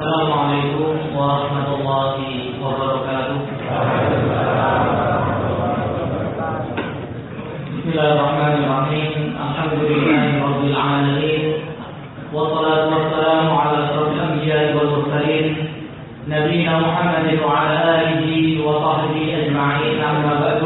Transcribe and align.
السلام 0.00 0.32
عليكم 0.32 1.12
ورحمة 1.12 1.68
الله 1.76 2.16
وبركاته. 2.64 3.38
بسم 7.68 7.88
الله 7.92 8.08
الرحمن 8.16 8.54
الرحيم. 8.64 9.12
الحمد 9.36 9.74
لله 9.92 10.24
رب 10.40 10.62
العالمين. 10.72 11.42
والصلاة 12.32 12.84
والسلام 12.88 13.46
على 13.60 13.76
أشرف 13.84 14.08
الأنبياء 14.16 14.64
والمرسلين 14.72 15.46
نبينا 16.32 16.74
محمد 16.80 17.28
وعلى 17.44 17.76
آله 18.00 18.24
وصحبه 18.64 19.24
أجمعين. 19.40 19.96
أما 20.00 20.32
بعد 20.40 20.60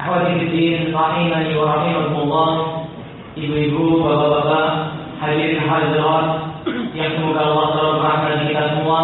أحوالي 0.00 0.32
في 0.40 0.44
الدين 0.48 0.96
رحمني 0.96 1.52
ورحمكم 1.60 2.14
الله. 2.24 2.48
ibu-ibu, 3.36 4.00
bapak-bapak, 4.00 4.64
hadirin 5.20 5.60
yang 6.94 7.10
semoga 7.18 7.42
Allah 7.42 7.64
selalu 7.74 7.92
merahmati 7.98 8.44
kita 8.54 8.64
semua. 8.78 9.00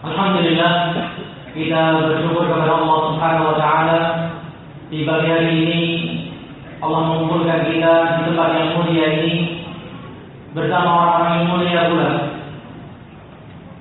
Alhamdulillah 0.00 0.72
kita 1.52 1.80
bersyukur 2.00 2.48
kepada 2.48 2.80
Allah 2.80 2.98
Subhanahu 3.12 3.48
wa 3.52 3.56
taala 3.60 4.00
di 4.88 5.04
pagi 5.04 5.28
hari 5.28 5.52
ini 5.68 5.82
Allah 6.80 7.00
mengumpulkan 7.12 7.68
kita 7.68 7.92
di 7.92 8.20
tempat 8.32 8.48
yang 8.56 8.70
mulia 8.80 9.06
ini 9.20 9.34
bersama 10.56 10.88
orang-orang 10.88 11.32
yang 11.36 11.48
mulia 11.52 11.80
pula 11.92 12.10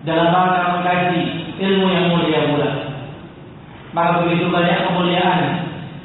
dalam 0.04 0.28
rangka 0.28 0.64
mengkaji 0.76 1.22
ilmu 1.64 1.88
yang 1.88 2.06
mulia 2.12 2.40
pula. 2.52 2.70
Maka 3.96 4.12
begitu 4.28 4.52
banyak 4.52 4.84
kemuliaan 4.84 5.42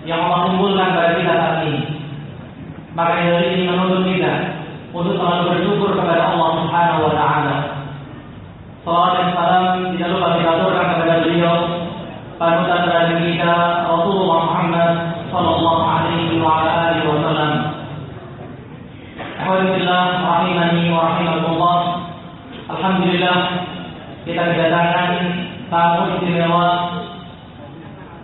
yang 0.07 0.23
Allah 0.23 0.55
kumpulkan 0.55 0.95
pada 0.95 1.19
kita 1.19 1.34
saat 1.34 1.59
ini. 1.67 1.83
Maka 2.95 3.12
dari 3.27 3.59
ini 3.59 3.62
menuntut 3.67 4.07
kita 4.07 4.62
untuk 4.93 5.17
selalu 5.17 5.43
bersyukur 5.49 5.91
kepada 5.97 6.37
Allah 6.37 6.49
Subhanahu 6.61 7.01
wa 7.09 7.13
taala. 7.17 7.57
Salam 8.85 9.13
dan 9.17 9.29
salam 9.33 9.65
tidak 9.97 10.09
lupa 10.13 10.29
kita 10.37 10.51
aturkan 10.53 10.87
kepada 10.93 11.15
beliau 11.25 11.57
panutan 12.37 12.81
terakhir 12.84 13.19
kita 13.25 13.55
Rasulullah 13.89 14.39
Muhammad 14.45 14.91
sallallahu 15.33 15.83
alaihi 15.87 16.43
wa 16.45 16.53
alihi 16.61 17.09
wasallam. 17.09 17.53
Alhamdulillah 19.41 20.03
rahimani 20.21 20.83
wa 20.93 21.01
rahimakumullah. 21.09 21.79
Alhamdulillah 22.69 23.39
kita 24.29 24.43
kedatangan 24.45 25.12
tamu 25.73 26.03
istimewa 26.15 26.69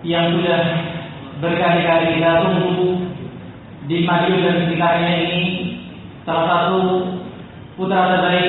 yang 0.04 0.36
sudah 0.36 0.62
berkali-kali 1.40 2.18
kita 2.20 2.44
tunggu 2.44 3.08
di 3.88 4.04
Madiun 4.04 4.42
dan 4.44 4.56
sekitarnya 4.68 5.12
ini 5.16 5.67
salah 6.28 6.44
satu 6.44 7.08
putra 7.80 8.04
terbaik 8.12 8.48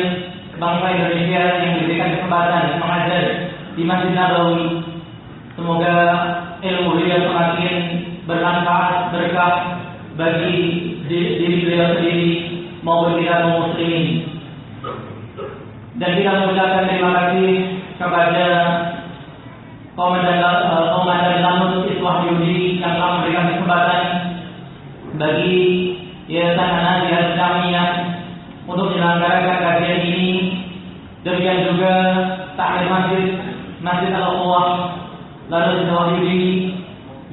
bangsa 0.59 0.87
Indonesia 0.91 1.43
yang 1.63 1.71
diberikan 1.79 2.19
kesempatan 2.19 2.75
mengajar 2.75 3.23
di 3.79 3.87
Masjid 3.87 4.11
Nabawi. 4.11 4.83
Semoga 5.55 5.95
ilmu 6.59 6.99
beliau 6.99 7.23
semakin 7.31 7.75
bermanfaat 8.27 9.15
berkah 9.15 9.55
bagi 10.19 10.55
diri 11.07 11.63
beliau 11.63 11.95
sendiri 11.95 12.31
maupun 12.83 13.23
kita 13.23 13.47
kaum 13.47 13.71
muslimin. 13.71 14.27
Dan 15.99 16.19
kita 16.19 16.31
mengucapkan 16.35 16.83
terima 16.83 17.11
kasih 17.15 17.47
kepada 17.95 18.47
Komandan 19.95 20.39
Komandan 20.99 21.43
Lanut 21.43 21.87
Iswah 21.91 22.27
Yudi 22.27 22.83
yang 22.83 22.99
telah 22.99 23.19
memberikan 23.19 23.45
kesempatan 23.55 24.03
bagi 25.19 25.59
Yayasan 26.29 26.61
Anadiyah 26.61 27.21
Islamiyah 27.33 27.89
untuk 28.69 28.93
menyelenggarakan 28.93 29.57
kajian 29.65 29.99
ini. 30.05 30.29
Demikian 31.25 31.73
juga 31.73 31.93
takmir 32.53 32.85
masjid 32.85 33.25
Masjid 33.81 34.13
Al-Quwah 34.13 34.67
lalu 35.49 35.89
Wahyudi 35.89 36.45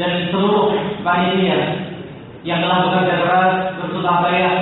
dan 0.01 0.33
seluruh 0.33 0.73
panitia 1.05 1.77
yang 2.41 2.65
telah 2.65 2.89
bekerja 2.89 3.15
keras 3.21 3.53
bersusah 3.77 4.17
payah 4.25 4.55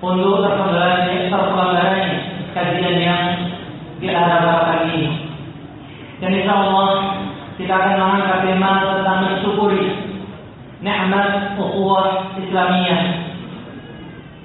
untuk 0.00 0.40
terselenggaranya 0.40 1.28
terselenggaranya 1.28 2.08
kajian 2.56 2.96
yang 2.96 3.22
kita 4.00 4.16
harapkan 4.24 4.88
ini. 4.88 5.36
Dan 6.24 6.32
insya 6.32 6.56
Allah 6.56 6.88
kita 7.60 7.76
akan 7.76 7.92
mengangkat 8.00 8.38
tema 8.48 8.72
tentang 8.88 9.18
mensyukuri 9.28 9.84
nikmat 10.80 11.60
ukhuwah 11.60 12.32
Islamiyah 12.40 13.19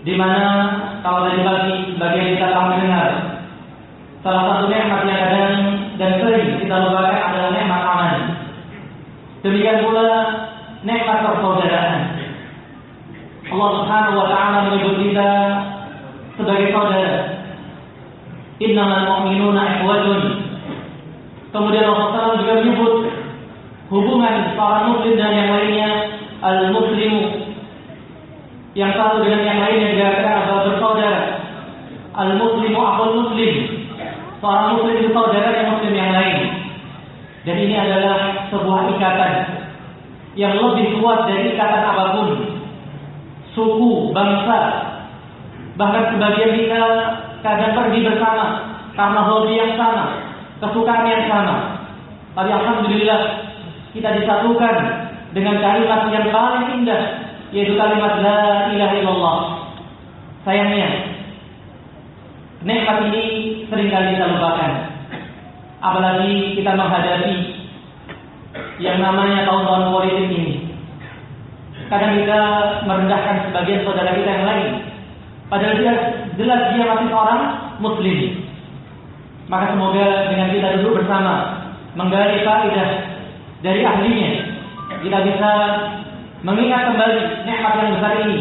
di 0.05 0.13
mana 0.13 0.45
kalau 1.01 1.25
tadi 1.25 1.41
pagi 1.41 1.73
bagian 1.97 2.37
kita 2.37 2.45
telah 2.53 2.65
mendengar 2.69 3.09
salah 4.21 4.43
satu 4.53 4.69
nikmat 4.69 5.01
yang 5.09 5.17
kadang 5.17 5.53
dan 5.97 6.11
sering 6.21 6.61
kita 6.61 6.75
lupakan 6.77 7.17
adalah 7.29 7.49
nikmat 7.53 7.81
aman. 7.81 8.15
Demikian 9.41 9.81
pula 9.81 10.09
nikmat 10.85 11.17
persaudaraan. 11.25 11.97
Allah 13.45 13.69
Subhanahu 13.81 14.17
wa 14.17 14.27
taala 14.29 14.57
menyebut 14.69 14.95
kita 15.01 15.29
sebagai 16.37 16.69
saudara. 16.69 17.17
Innamal 18.61 19.05
mu'minuna 19.09 19.81
ikhwatun. 19.81 20.21
Kemudian 21.49 21.85
Allah 21.89 22.37
juga 22.41 22.53
menyebut 22.61 22.93
hubungan 23.89 24.53
para 24.53 24.89
muslim 24.89 25.17
dan 25.17 25.33
yang 25.33 25.49
lainnya 25.53 25.89
al-muslimu 26.41 27.44
yang 28.75 28.91
satu 28.99 29.23
dengan 29.23 29.41
yang 29.47 29.59
lainnya 29.63 29.95
dikatakan 29.95 30.35
adalah 30.43 30.61
bersaudara. 30.67 31.21
Al-muslimu 32.11 32.75
akhul 32.75 33.13
muslim. 33.23 33.53
Seorang 34.43 34.67
muslim 34.75 34.95
itu 34.99 35.09
saudara 35.15 35.49
yang 35.55 35.67
muslim 35.71 35.93
yang 35.95 36.11
lain. 36.11 36.37
Dan 37.47 37.55
ini 37.55 37.75
adalah 37.79 38.47
sebuah 38.51 38.91
ikatan 38.99 39.33
yang 40.35 40.59
lebih 40.59 40.99
kuat 40.99 41.23
dari 41.31 41.55
ikatan 41.55 41.83
apa 41.87 42.03
pun. 42.19 42.29
Suku, 43.55 44.11
bangsa, 44.11 44.59
bahkan 45.79 46.11
sebagian 46.11 46.59
kita 46.59 46.79
kadang 47.39 47.71
pergi 47.71 48.03
bersama 48.03 48.45
karena 48.99 49.21
hobi 49.23 49.55
yang 49.55 49.79
sama, 49.79 50.19
kesukaan 50.59 51.07
yang 51.07 51.23
sama. 51.31 51.79
Tapi 52.35 52.51
alhamdulillah 52.51 53.21
kita 53.95 54.19
disatukan 54.19 54.75
dengan 55.31 55.63
kalimat 55.63 56.11
yang 56.11 56.27
paling 56.35 56.83
indah 56.83 57.24
yaitu 57.53 57.73
kalimat 57.77 58.21
la 58.21 58.71
ilaha 58.73 58.95
illallah. 58.97 59.37
Sayangnya 60.45 60.89
nikmat 62.65 62.97
ini 63.11 63.23
sering 63.69 63.89
kali 63.89 64.17
kita 64.17 64.25
lupakan. 64.33 64.71
Apalagi 65.81 66.57
kita 66.57 66.71
menghadapi 66.73 67.35
yang 68.81 68.97
namanya 69.03 69.45
tahun-tahun 69.45 69.93
politik 69.93 70.27
ini. 70.33 70.55
Kadang 71.85 72.17
kita 72.17 72.39
merendahkan 72.89 73.35
sebagian 73.49 73.85
saudara 73.85 74.17
kita 74.17 74.29
yang 74.29 74.45
lain. 74.49 74.69
Padahal 75.45 75.77
dia 75.77 75.93
jelas 76.33 76.61
dia 76.73 76.85
masih 76.89 77.07
seorang 77.13 77.41
muslim. 77.77 78.17
Maka 79.45 79.77
semoga 79.77 80.33
dengan 80.33 80.49
kita 80.49 80.67
duduk 80.81 81.05
bersama 81.05 81.33
menggali 81.93 82.41
faedah 82.41 82.89
dari 83.61 83.81
ahlinya, 83.85 84.31
kita 85.05 85.17
bisa 85.21 85.51
mengingat 86.45 86.93
kembali 86.93 87.19
nikmat 87.49 87.73
yang 87.81 87.89
besar 87.97 88.13
ini 88.21 88.37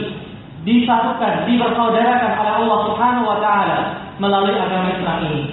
disatukan, 0.69 1.49
dipersaudarakan 1.49 2.33
oleh 2.37 2.53
Allah 2.61 2.79
Subhanahu 2.89 3.27
wa 3.33 3.39
taala 3.41 3.79
melalui 4.21 4.53
agama 4.53 4.93
Islam 4.93 5.19
ini. 5.33 5.45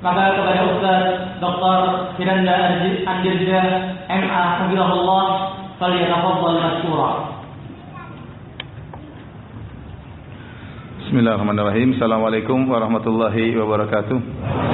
Maka 0.00 0.36
kepada 0.36 0.62
Ustaz 0.68 1.02
Dr. 1.40 1.78
Firanda 2.16 2.76
Andirja 3.08 3.62
MA 4.08 4.42
Hafizahullah 4.60 5.24
falyatafaddal 5.80 6.60
masykura. 6.60 7.10
Bismillahirrahmanirrahim. 11.04 11.96
Assalamualaikum 11.96 12.68
warahmatullahi 12.68 13.56
wabarakatuh. 13.60 14.73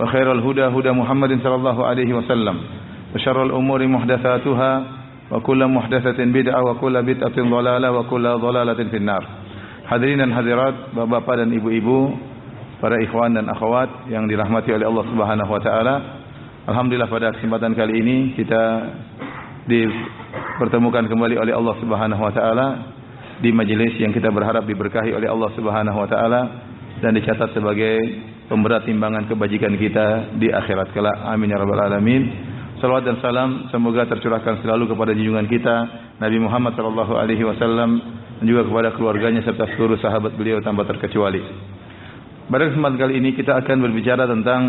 وخير 0.00 0.32
الهدى 0.32 0.64
هدى 0.64 0.90
محمد 0.90 1.32
صلى 1.42 1.54
الله 1.54 1.86
عليه 1.86 2.10
وسلم 2.14 2.56
وشر 3.14 3.38
الأمور 3.42 3.80
محدثاتها 3.86 4.82
وكل 5.30 5.60
محدثة 5.66 6.18
بدعة 6.24 6.60
وكل 6.70 7.02
بدعة 7.02 7.36
ضلالة 7.38 7.88
وكل 7.92 8.24
ضلالة 8.28 8.80
في 8.90 8.96
النار 8.96 9.24
Hadirin 9.82 10.24
dan 10.24 10.32
hadirat, 10.32 10.94
bapak-bapak 10.96 11.42
dan 11.42 11.52
ibu-ibu, 11.52 12.16
para 12.80 12.96
ikhwan 13.02 13.34
dan 13.36 13.44
akhwat 13.50 14.08
yang 14.08 14.24
dirahmati 14.24 14.72
oleh 14.72 14.88
Allah 14.88 15.04
Subhanahu 15.04 15.50
wa 15.52 15.60
taala. 15.60 15.94
Alhamdulillah 16.64 17.10
pada 17.12 17.34
kesempatan 17.36 17.76
kali 17.76 18.00
ini 18.00 18.16
kita 18.32 18.62
dipertemukan 19.68 21.06
kembali 21.06 21.36
oleh 21.36 21.52
Allah 21.52 21.74
Subhanahu 21.82 22.22
wa 22.24 22.32
taala 22.32 22.68
di 23.42 23.50
majelis 23.50 23.98
yang 23.98 24.14
kita 24.14 24.30
berharap 24.30 24.64
diberkahi 24.64 25.12
oleh 25.12 25.28
Allah 25.28 25.50
Subhanahu 25.54 25.98
wa 25.98 26.08
taala 26.08 26.40
dan 27.02 27.12
dicatat 27.18 27.50
sebagai 27.52 27.98
pemberat 28.47 28.87
timbangan 28.87 29.27
kebajikan 29.27 29.75
kita 29.75 30.35
di 30.39 30.51
akhirat 30.51 30.91
kelak. 30.95 31.15
Amin 31.27 31.51
ya 31.51 31.59
rabbal 31.59 31.83
alamin. 31.83 32.23
Salawat 32.79 33.09
dan 33.09 33.17
salam 33.19 33.67
semoga 33.73 34.05
tercurahkan 34.05 34.61
selalu 34.61 34.93
kepada 34.93 35.09
junjungan 35.11 35.49
kita 35.49 35.75
Nabi 36.21 36.37
Muhammad 36.37 36.77
sallallahu 36.77 37.13
alaihi 37.17 37.41
wasallam 37.41 37.97
dan 38.37 38.45
juga 38.45 38.69
kepada 38.69 38.93
keluarganya 38.93 39.41
serta 39.41 39.65
seluruh 39.73 39.97
sahabat 39.97 40.37
beliau 40.37 40.61
tanpa 40.61 40.85
terkecuali. 40.85 41.41
Pada 42.47 42.69
kesempatan 42.69 42.97
kali 43.01 43.13
ini 43.19 43.33
kita 43.33 43.59
akan 43.59 43.77
berbicara 43.81 44.29
tentang 44.29 44.61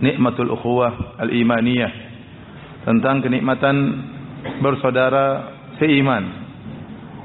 nikmatul 0.00 0.50
ukhuwah 0.50 1.20
al-imaniyah 1.22 1.92
tentang 2.88 3.22
kenikmatan 3.22 3.76
bersaudara 4.60 5.54
seiman 5.78 6.24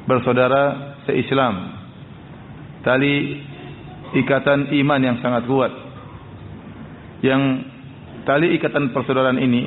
bersaudara 0.05 0.95
seislam 1.09 1.55
tali 2.85 3.43
ikatan 4.15 4.73
iman 4.73 5.01
yang 5.01 5.17
sangat 5.21 5.45
kuat. 5.45 5.73
Yang 7.19 7.41
tali 8.23 8.55
ikatan 8.55 8.95
persaudaraan 8.95 9.37
ini 9.41 9.63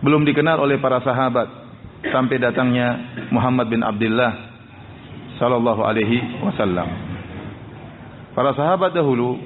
belum 0.00 0.24
dikenal 0.24 0.60
oleh 0.60 0.80
para 0.80 0.98
sahabat 1.04 1.48
sampai 2.08 2.40
datangnya 2.40 2.88
Muhammad 3.28 3.68
bin 3.68 3.84
Abdullah 3.84 4.32
sallallahu 5.36 5.84
alaihi 5.84 6.40
wasallam. 6.40 6.88
Para 8.32 8.56
sahabat 8.56 8.96
dahulu 8.96 9.36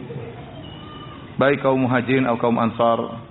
baik 1.34 1.66
kaum 1.66 1.82
muhajirin 1.82 2.30
atau 2.30 2.38
kaum 2.38 2.58
ansar 2.62 3.24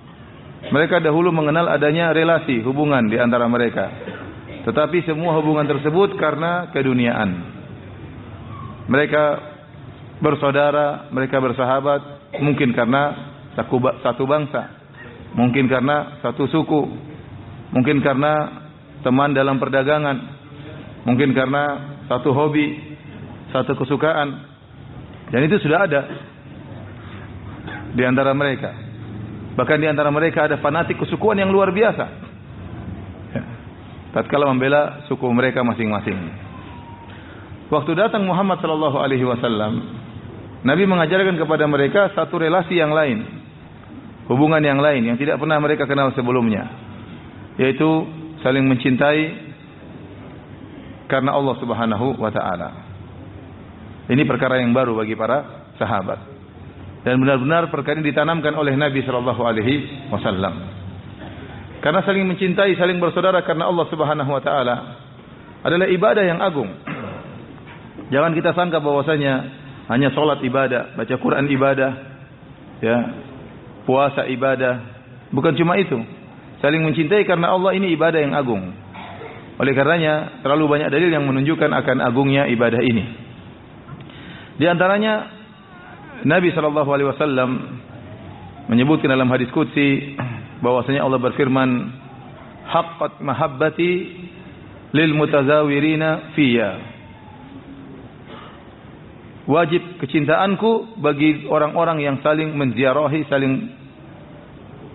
mereka 0.72 0.96
dahulu 1.00 1.28
mengenal 1.28 1.68
adanya 1.68 2.12
relasi 2.14 2.64
hubungan 2.64 3.04
di 3.08 3.20
antara 3.20 3.44
mereka. 3.44 3.90
Tetapi 4.64 5.04
semua 5.04 5.36
hubungan 5.36 5.68
tersebut 5.68 6.16
karena 6.16 6.72
keduniaan. 6.72 7.30
Mereka 8.88 9.53
bersaudara 10.22 11.10
mereka 11.10 11.42
bersahabat 11.42 12.34
mungkin 12.38 12.70
karena 12.74 13.34
satu 14.02 14.24
bangsa 14.26 14.62
mungkin 15.34 15.66
karena 15.66 16.18
satu 16.22 16.46
suku 16.50 16.82
mungkin 17.74 18.02
karena 18.02 18.62
teman 19.02 19.34
dalam 19.34 19.58
perdagangan 19.58 20.16
mungkin 21.06 21.34
karena 21.34 21.96
satu 22.06 22.30
hobi 22.30 22.78
satu 23.50 23.74
kesukaan 23.78 24.54
dan 25.30 25.40
itu 25.46 25.58
sudah 25.62 25.86
ada 25.86 26.02
di 27.94 28.02
antara 28.02 28.34
mereka. 28.34 28.74
Bahkan 29.54 29.78
di 29.78 29.86
antara 29.86 30.10
mereka 30.10 30.50
ada 30.50 30.58
fanatik 30.58 30.98
kesukuan 30.98 31.38
yang 31.38 31.54
luar 31.54 31.70
biasa. 31.70 32.04
Ya. 33.30 33.42
Tatkala 34.10 34.50
membela 34.50 35.06
suku 35.06 35.26
mereka 35.30 35.62
masing-masing. 35.62 36.18
Waktu 37.70 37.94
datang 37.94 38.26
Muhammad 38.26 38.58
sallallahu 38.60 38.98
alaihi 38.98 39.22
wasallam, 39.22 40.03
Nabi 40.64 40.88
mengajarkan 40.88 41.36
kepada 41.36 41.68
mereka 41.68 42.08
satu 42.16 42.40
relasi 42.40 42.80
yang 42.80 42.96
lain, 42.96 43.20
hubungan 44.32 44.64
yang 44.64 44.80
lain 44.80 45.04
yang 45.04 45.20
tidak 45.20 45.36
pernah 45.36 45.60
mereka 45.60 45.84
kenal 45.84 46.08
sebelumnya, 46.16 46.64
yaitu 47.60 47.84
saling 48.40 48.64
mencintai 48.64 49.44
karena 51.04 51.36
Allah 51.36 51.54
Subhanahu 51.60 52.16
wa 52.16 52.32
taala. 52.32 52.68
Ini 54.08 54.24
perkara 54.24 54.60
yang 54.60 54.72
baru 54.72 54.96
bagi 54.96 55.16
para 55.16 55.68
sahabat 55.76 56.34
dan 57.04 57.20
benar-benar 57.20 57.68
perkara 57.68 58.00
ini 58.00 58.08
ditanamkan 58.08 58.56
oleh 58.56 58.72
Nabi 58.72 59.04
sallallahu 59.04 59.42
alaihi 59.44 60.08
wasallam. 60.08 60.54
Karena 61.84 62.00
saling 62.00 62.24
mencintai, 62.24 62.80
saling 62.80 62.96
bersaudara 62.96 63.44
karena 63.44 63.68
Allah 63.68 63.84
Subhanahu 63.92 64.30
wa 64.32 64.40
taala 64.40 64.76
adalah 65.60 65.84
ibadah 65.92 66.24
yang 66.24 66.40
agung. 66.40 66.72
Jangan 68.08 68.32
kita 68.32 68.56
sangka 68.56 68.80
bahwasanya 68.80 69.63
hanya 69.84 70.08
salat 70.16 70.40
ibadah, 70.40 70.96
baca 70.96 71.14
Quran 71.20 71.44
ibadah, 71.52 71.90
ya, 72.80 72.96
puasa 73.84 74.24
ibadah. 74.32 74.80
Bukan 75.28 75.52
cuma 75.60 75.76
itu. 75.76 76.00
Saling 76.64 76.80
mencintai 76.80 77.28
karena 77.28 77.52
Allah 77.52 77.76
ini 77.76 77.92
ibadah 77.92 78.20
yang 78.24 78.32
agung. 78.32 78.72
Oleh 79.60 79.72
karenanya 79.76 80.40
terlalu 80.40 80.64
banyak 80.66 80.88
dalil 80.88 81.10
yang 81.12 81.28
menunjukkan 81.28 81.70
akan 81.70 81.96
agungnya 82.00 82.48
ibadah 82.48 82.80
ini. 82.80 83.04
Di 84.56 84.64
antaranya 84.66 85.28
Nabi 86.24 86.48
sallallahu 86.56 86.90
alaihi 86.90 87.08
wasallam 87.12 87.50
menyebutkan 88.72 89.12
dalam 89.12 89.28
hadis 89.28 89.52
qudsi 89.52 90.16
bahwasanya 90.64 91.04
Allah 91.04 91.20
berfirman 91.20 91.70
haqqat 92.64 93.20
mahabbati 93.20 93.92
lil 94.96 95.10
mutazawirina 95.12 96.32
fiyya 96.32 96.93
wajib 99.44 100.00
kecintaanku 100.00 101.00
bagi 101.00 101.44
orang-orang 101.48 102.00
yang 102.00 102.16
saling 102.24 102.56
menziarahi 102.56 103.28
saling 103.28 103.54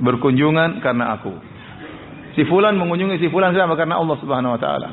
berkunjungan 0.02 0.82
karena 0.82 1.20
aku. 1.20 1.34
Si 2.34 2.46
fulan 2.48 2.78
mengunjungi 2.78 3.20
si 3.20 3.28
fulan 3.30 3.54
sama 3.54 3.76
karena 3.76 4.00
Allah 4.00 4.18
Subhanahu 4.22 4.56
wa 4.58 4.62
taala. 4.62 4.90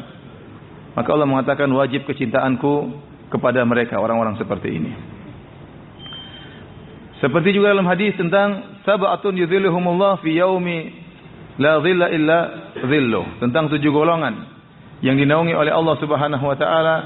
Maka 0.96 1.08
Allah 1.12 1.28
mengatakan 1.28 1.68
wajib 1.72 2.08
kecintaanku 2.08 2.72
kepada 3.28 3.60
mereka 3.68 4.00
orang-orang 4.00 4.40
seperti 4.40 4.68
ini. 4.72 4.92
Seperti 7.20 7.56
juga 7.56 7.72
dalam 7.72 7.88
hadis 7.88 8.12
tentang 8.16 8.80
sab'atun 8.84 9.40
yudhilluhumullah 9.40 10.20
fi 10.20 10.36
yaumi 10.36 10.92
la 11.56 11.80
dhilla 11.80 12.06
illa 12.12 12.38
dhillu. 12.76 13.40
Tentang 13.40 13.72
tujuh 13.72 13.88
golongan 13.88 14.52
yang 15.00 15.16
dinaungi 15.16 15.52
oleh 15.52 15.72
Allah 15.72 15.96
Subhanahu 16.00 16.44
wa 16.44 16.56
taala 16.56 16.96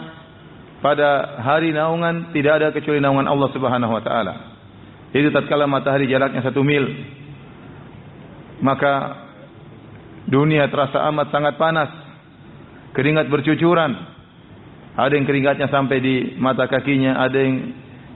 pada 0.81 1.41
hari 1.45 1.77
naungan 1.77 2.33
tidak 2.33 2.53
ada 2.61 2.69
kecuali 2.73 3.01
naungan 3.01 3.29
Allah 3.29 3.49
Subhanahu 3.53 3.93
wa 3.93 4.03
taala. 4.03 4.35
Itu 5.13 5.29
tatkala 5.33 5.69
matahari 5.69 6.09
jaraknya 6.09 6.41
satu 6.41 6.65
mil. 6.65 6.85
Maka 8.61 8.93
dunia 10.29 10.69
terasa 10.69 11.05
amat 11.13 11.33
sangat 11.33 11.55
panas. 11.61 11.91
Keringat 12.97 13.31
bercucuran. 13.31 13.93
Ada 14.99 15.15
yang 15.15 15.27
keringatnya 15.29 15.71
sampai 15.71 15.99
di 16.03 16.15
mata 16.37 16.67
kakinya, 16.67 17.23
ada 17.23 17.39
yang 17.39 17.55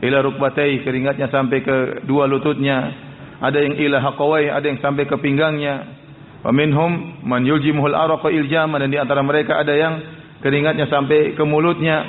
ila 0.05 0.19
rukbatai 0.21 0.85
keringatnya 0.85 1.33
sampai 1.33 1.65
ke 1.65 1.77
dua 2.05 2.29
lututnya 2.29 2.93
ada 3.41 3.57
yang 3.57 3.77
ila 3.79 4.05
haqawai 4.05 4.53
ada 4.53 4.67
yang 4.69 4.81
sampai 4.85 5.09
ke 5.09 5.17
pinggangnya 5.17 5.81
wa 6.45 6.53
minhum 6.53 7.25
man 7.25 7.41
yuljimuhul 7.47 7.97
araqa 7.97 8.29
iljaman 8.29 8.85
dan 8.85 8.91
di 8.93 8.99
antara 9.01 9.25
mereka 9.25 9.65
ada 9.65 9.73
yang 9.73 9.95
keringatnya 10.45 10.93
sampai 10.93 11.33
ke 11.33 11.45
mulutnya 11.47 12.05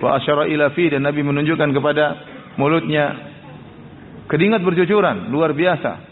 wa 0.00 0.16
asyara 0.16 0.48
ila 0.48 0.72
fi 0.72 0.88
dan 0.88 1.04
nabi 1.04 1.20
menunjukkan 1.20 1.68
kepada 1.76 2.04
mulutnya. 2.56 3.28
Keringat 4.30 4.62
bercucuran 4.62 5.28
luar 5.28 5.52
biasa. 5.52 6.08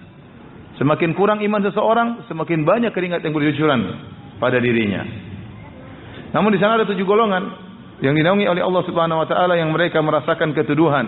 Semakin 0.78 1.14
kurang 1.14 1.42
iman 1.42 1.62
seseorang 1.64 2.09
semakin 2.30 2.62
banyak 2.62 2.92
keringat 2.95 3.25
yang 3.25 3.35
bercucuran 3.35 3.80
pada 4.38 4.59
dirinya. 4.62 5.02
Namun 6.35 6.54
di 6.54 6.59
sana 6.61 6.78
ada 6.78 6.87
tujuh 6.87 7.02
golongan 7.09 7.50
yang 7.99 8.14
dinaungi 8.14 8.47
oleh 8.47 8.62
Allah 8.62 8.83
Subhanahu 8.87 9.18
wa 9.23 9.26
taala 9.26 9.59
yang 9.59 9.75
mereka 9.75 9.99
merasakan 10.04 10.54
keteduhan. 10.54 11.07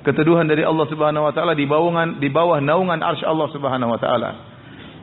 Keteduhan 0.00 0.48
dari 0.48 0.64
Allah 0.64 0.86
Subhanahu 0.88 1.28
wa 1.28 1.32
taala 1.34 1.52
di 1.54 1.68
bawah 1.68 1.92
di 2.18 2.28
bawah 2.32 2.58
naungan 2.58 2.98
arsy 3.04 3.22
Allah 3.26 3.50
Subhanahu 3.52 3.90
wa 3.94 4.00
taala. 4.00 4.30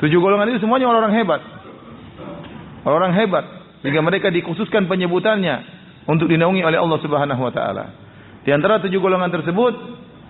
Tujuh 0.03 0.19
golongan 0.19 0.51
itu 0.51 0.63
semuanya 0.63 0.89
orang-orang 0.89 1.15
hebat. 1.21 1.41
Orang-orang 2.83 3.13
hebat. 3.19 3.45
Sehingga 3.83 4.01
mereka 4.01 4.33
dikhususkan 4.33 4.89
penyebutannya 4.89 5.76
untuk 6.07 6.31
dinaungi 6.31 6.63
oleh 6.63 6.79
Allah 6.79 6.99
Subhanahu 7.03 7.41
wa 7.43 7.51
taala. 7.51 7.85
Di 8.47 8.55
antara 8.55 8.79
tujuh 8.79 8.97
golongan 9.03 9.29
tersebut 9.29 9.73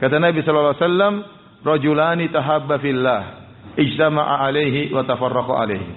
kata 0.01 0.17
Nabi 0.17 0.41
sallallahu 0.41 0.74
alaihi 0.74 0.84
wasallam 0.84 1.13
rajulani 1.62 2.25
tahabba 2.34 2.75
fillah 2.81 3.22
ijtama'a 3.77 4.41
alaihi 4.50 4.89
wa 4.89 5.05
tafarraqa 5.05 5.53
alaihi. 5.53 5.89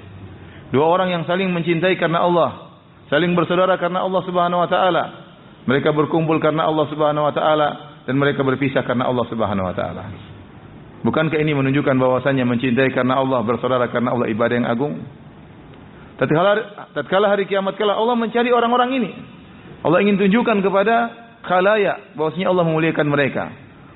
Dua 0.71 0.87
orang 0.87 1.11
yang 1.11 1.23
saling 1.25 1.49
mencintai 1.51 1.97
karena 1.97 2.23
Allah 2.23 2.71
saling 3.11 3.33
bersaudara 3.35 3.81
karena 3.81 4.05
Allah 4.05 4.23
Subhanahu 4.29 4.61
wa 4.63 4.71
taala. 4.71 5.05
Mereka 5.61 5.93
berkumpul 5.93 6.41
karena 6.41 6.69
Allah 6.69 6.87
Subhanahu 6.89 7.29
wa 7.29 7.35
taala 7.35 7.69
dan 8.05 8.17
mereka 8.17 8.41
berpisah 8.45 8.85
karena 8.85 9.09
Allah 9.09 9.25
Subhanahu 9.29 9.69
wa 9.69 9.75
taala. 9.77 10.05
Bukankah 11.01 11.41
ini 11.41 11.57
menunjukkan 11.57 11.97
bahwasannya 11.97 12.45
mencintai 12.45 12.93
karena 12.93 13.17
Allah, 13.25 13.41
bersaudara 13.41 13.89
karena 13.89 14.13
Allah 14.13 14.29
ibadah 14.29 14.55
yang 14.61 14.69
agung? 14.69 15.01
Tatkala 16.21 16.53
tatkala 16.93 17.33
hari 17.33 17.49
kiamat 17.49 17.81
kala 17.81 17.97
Allah 17.97 18.13
mencari 18.21 18.53
orang-orang 18.53 18.91
ini. 19.01 19.11
Allah 19.81 19.99
ingin 20.05 20.21
tunjukkan 20.21 20.61
kepada 20.61 20.97
khalayak 21.41 22.13
bahwasanya 22.17 22.53
Allah 22.53 22.65
memuliakan 22.69 23.07
mereka. 23.09 23.49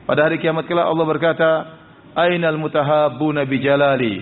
Pada 0.09 0.29
hari 0.29 0.41
kiamat 0.41 0.65
kala 0.65 0.89
Allah 0.89 1.05
berkata, 1.05 1.51
"Ainal 2.17 2.57
mutahabbuna 2.57 3.45
bi 3.45 3.61
jalali? 3.61 4.15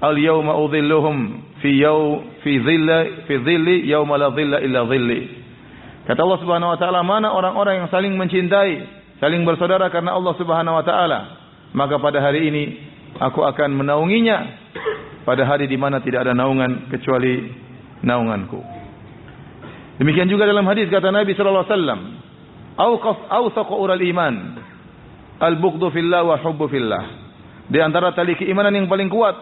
Al 0.00 0.16
yawma 0.16 0.56
udhilluhum 0.56 1.16
fi 1.60 1.80
yaw 1.80 2.00
fi 2.40 2.60
dhilla 2.60 3.28
fi 3.28 3.34
dhilli 3.36 3.84
yawma 3.88 4.16
la 4.16 4.28
dhilla 4.32 4.64
illa 4.64 4.84
dhilli." 4.88 5.20
Kata 6.08 6.24
Allah 6.24 6.40
Subhanahu 6.40 6.72
wa 6.72 6.78
taala, 6.80 7.00
mana 7.04 7.36
orang-orang 7.36 7.84
yang 7.84 7.88
saling 7.92 8.16
mencintai, 8.16 8.80
saling 9.20 9.44
bersaudara 9.44 9.92
karena 9.92 10.16
Allah 10.16 10.32
Subhanahu 10.40 10.80
wa 10.80 10.84
taala? 10.84 11.20
Maka 11.76 12.00
pada 12.00 12.24
hari 12.24 12.48
ini 12.48 12.64
aku 13.20 13.44
akan 13.44 13.76
menaunginya 13.76 14.38
pada 15.28 15.44
hari 15.44 15.68
di 15.68 15.76
mana 15.76 16.00
tidak 16.00 16.24
ada 16.24 16.32
naungan 16.32 16.88
kecuali 16.88 17.52
naunganku. 18.00 18.77
Demikian 19.98 20.30
juga 20.30 20.46
dalam 20.46 20.62
hadis 20.70 20.86
kata 20.86 21.10
Nabi 21.10 21.34
sallallahu 21.34 21.66
alaihi 21.66 21.74
wasallam, 21.74 22.00
"Awqaf 22.78 23.18
awsaqu 23.26 23.74
ural 23.74 23.98
iman 23.98 24.34
al-bughdhu 25.42 25.90
fillah 25.90 26.22
wa 26.22 26.38
hubbu 26.38 26.70
fillah." 26.70 27.04
Di 27.66 27.82
antara 27.82 28.14
tali 28.14 28.38
keimanan 28.38 28.78
yang 28.78 28.86
paling 28.86 29.10
kuat 29.10 29.34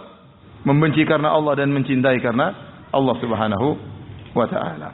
membenci 0.64 1.04
karena 1.04 1.30
Allah 1.30 1.60
dan 1.60 1.70
mencintai 1.70 2.18
karena 2.24 2.46
Allah 2.88 3.14
Subhanahu 3.20 3.68
wa 4.32 4.46
taala. 4.48 4.88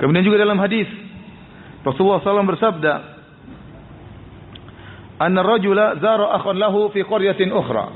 Kemudian 0.00 0.24
juga 0.24 0.40
dalam 0.40 0.58
hadis 0.58 0.88
Rasulullah 1.86 2.24
SAW 2.24 2.48
bersabda, 2.56 2.92
"Anna 5.20 5.44
rajula 5.44 6.00
zara 6.00 6.40
akhan 6.40 6.56
lahu 6.56 6.88
fi 6.90 7.04
qaryatin 7.04 7.52
ukhra." 7.52 7.86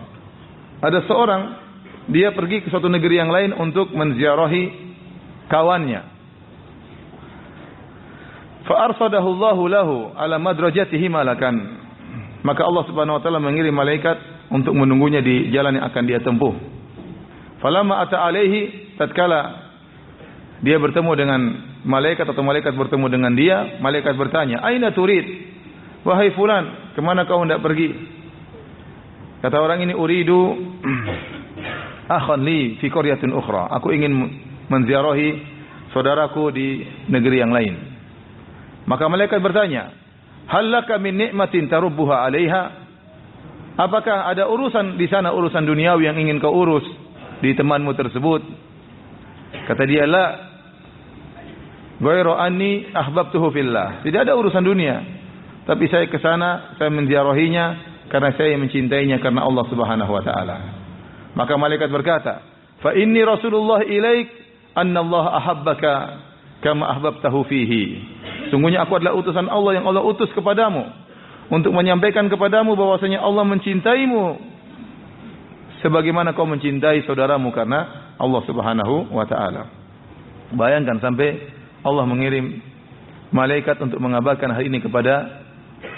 Ada 0.85 1.03
seorang 1.09 1.43
dia 2.13 2.31
pergi 2.37 2.63
ke 2.63 2.71
suatu 2.71 2.87
negeri 2.87 3.19
yang 3.19 3.33
lain 3.33 3.57
untuk 3.57 3.91
menziarahi 3.91 4.86
kawannya. 5.49 6.03
Fa 8.67 8.91
arsadahu 8.91 9.29
Allahu 9.39 9.63
lahu 9.71 9.97
ala 10.19 10.43
madrajatihi 10.43 11.07
malakan. 11.07 11.87
Maka 12.43 12.67
Allah 12.67 12.85
Subhanahu 12.87 13.19
wa 13.19 13.23
taala 13.23 13.39
mengirim 13.39 13.75
malaikat 13.75 14.19
untuk 14.51 14.75
menunggunya 14.75 15.23
di 15.23 15.51
jalan 15.51 15.79
yang 15.79 15.87
akan 15.87 16.03
dia 16.07 16.19
tempuh. 16.23 16.55
Falamma 17.63 18.03
ata 18.07 18.23
alaihi 18.23 18.95
tatkala 18.99 19.71
dia 20.63 20.79
bertemu 20.79 21.13
dengan 21.15 21.41
malaikat 21.87 22.27
atau 22.27 22.43
malaikat 22.43 22.75
bertemu 22.75 23.07
dengan 23.11 23.33
dia, 23.35 23.79
malaikat 23.79 24.15
bertanya, 24.19 24.63
"Aina 24.63 24.91
turid?" 24.91 25.55
Wahai 26.07 26.31
fulan, 26.39 26.95
kemana 26.95 27.27
kau 27.27 27.43
hendak 27.43 27.59
pergi? 27.59 27.91
Kata 29.43 29.59
orang 29.59 29.83
ini 29.83 29.95
uridu 29.95 30.55
akhan 32.19 32.47
li 32.47 32.79
fi 32.79 32.87
qaryatin 32.87 33.35
ukhra. 33.35 33.67
Aku 33.75 33.91
ingin 33.91 34.15
menziarahi 34.67 35.29
saudaraku 35.95 36.51
di 36.53 36.83
negeri 37.09 37.37
yang 37.41 37.53
lain. 37.55 37.75
Maka 38.87 39.11
malaikat 39.11 39.43
bertanya, 39.43 39.91
"Hal 40.47 40.71
laka 40.71 40.99
min 41.03 41.19
ni'matin 41.19 41.67
tarubbuha 41.67 42.27
'alaiha?" 42.27 42.65
Apakah 43.77 44.33
ada 44.33 44.49
urusan 44.49 44.97
di 44.97 45.05
sana 45.05 45.37
urusan 45.37 45.69
duniawi 45.69 46.09
yang 46.09 46.17
ingin 46.17 46.41
kau 46.41 46.55
urus 46.55 46.87
di 47.45 47.53
temanmu 47.53 47.93
tersebut? 47.93 48.41
Kata 49.69 49.85
dia, 49.85 50.09
"La 50.09 50.27
ghairu 52.01 52.33
anni 52.33 52.89
ahbabtuhu 52.89 53.53
fillah." 53.53 54.01
Tidak 54.01 54.25
ada 54.25 54.33
urusan 54.33 54.65
dunia. 54.65 54.97
Tapi 55.67 55.91
saya 55.91 56.07
ke 56.07 56.17
sana, 56.23 56.79
saya 56.79 56.89
menziarahinya 56.95 57.67
karena 58.07 58.31
saya 58.39 58.55
mencintainya 58.55 59.19
karena 59.19 59.43
Allah 59.43 59.65
Subhanahu 59.67 60.13
wa 60.15 60.23
taala. 60.23 60.57
Maka 61.35 61.59
malaikat 61.59 61.91
berkata, 61.91 62.41
"Fa 62.81 62.95
inni 62.95 63.21
Rasulullah 63.27 63.83
ilaik 63.83 64.46
anna 64.77 65.01
Allah 65.01 65.25
ahabbaka 65.41 65.95
kama 66.61 66.85
ahbabtahu 66.85 67.49
fihi." 67.49 67.85
Sungguhnya 68.53 68.85
aku 68.85 69.01
adalah 69.01 69.17
utusan 69.17 69.49
Allah 69.49 69.81
yang 69.81 69.89
Allah 69.89 70.05
utus 70.05 70.31
kepadamu 70.37 70.87
untuk 71.51 71.73
menyampaikan 71.75 72.31
kepadamu 72.31 72.79
bahwasanya 72.79 73.23
Allah 73.23 73.43
mencintaimu 73.43 74.39
sebagaimana 75.83 76.35
kau 76.35 76.47
mencintai 76.47 77.03
saudaramu 77.07 77.51
karena 77.55 78.13
Allah 78.19 78.43
Subhanahu 78.47 79.11
wa 79.13 79.27
taala. 79.27 79.71
Bayangkan 80.55 81.03
sampai 81.03 81.43
Allah 81.83 82.05
mengirim 82.07 82.63
malaikat 83.35 83.79
untuk 83.83 83.99
mengabarkan 83.99 84.55
hal 84.55 84.63
ini 84.63 84.79
kepada 84.79 85.43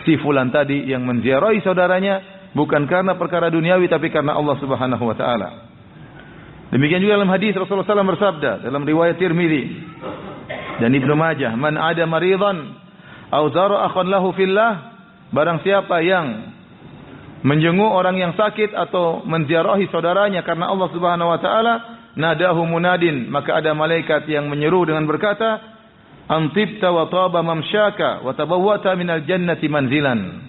si 0.04 0.16
fulan 0.20 0.48
tadi 0.48 0.88
yang 0.88 1.04
menziarahi 1.04 1.60
saudaranya 1.60 2.48
bukan 2.56 2.88
karena 2.88 3.16
perkara 3.20 3.52
duniawi 3.52 3.88
tapi 3.88 4.08
karena 4.08 4.36
Allah 4.36 4.56
Subhanahu 4.60 5.04
wa 5.04 5.16
taala. 5.16 5.67
Demikian 6.68 7.00
juga 7.00 7.16
dalam 7.16 7.32
hadis 7.32 7.56
Rasulullah 7.56 7.88
SAW 7.88 8.12
bersabda 8.12 8.60
dalam 8.60 8.84
riwayat 8.84 9.16
Tirmizi 9.16 9.72
dan 10.78 10.92
Ibnu 10.92 11.14
Majah, 11.16 11.56
"Man 11.56 11.80
ada 11.80 12.04
maridan 12.04 12.76
aw 13.32 13.44
zara 13.52 13.88
akhan 13.88 14.06
lahu 14.12 14.36
fillah" 14.36 14.98
Barang 15.28 15.60
siapa 15.60 16.00
yang 16.00 16.56
menjenguk 17.44 17.92
orang 17.92 18.16
yang 18.16 18.32
sakit 18.32 18.72
atau 18.72 19.20
menziarahi 19.28 19.92
saudaranya 19.92 20.40
karena 20.40 20.72
Allah 20.72 20.88
Subhanahu 20.88 21.28
wa 21.28 21.38
taala, 21.40 21.74
nadahu 22.16 22.64
munadin, 22.64 23.28
maka 23.28 23.60
ada 23.60 23.76
malaikat 23.76 24.24
yang 24.24 24.48
menyeru 24.48 24.88
dengan 24.88 25.04
berkata, 25.04 25.76
Antibta 26.28 26.92
wa 26.92 27.08
taba 27.08 27.40
mamsyaka 27.40 28.20
wa 28.20 28.36
tabawwata 28.36 28.92
minal 29.00 29.24
jannati 29.24 29.64
manzilan. 29.64 30.44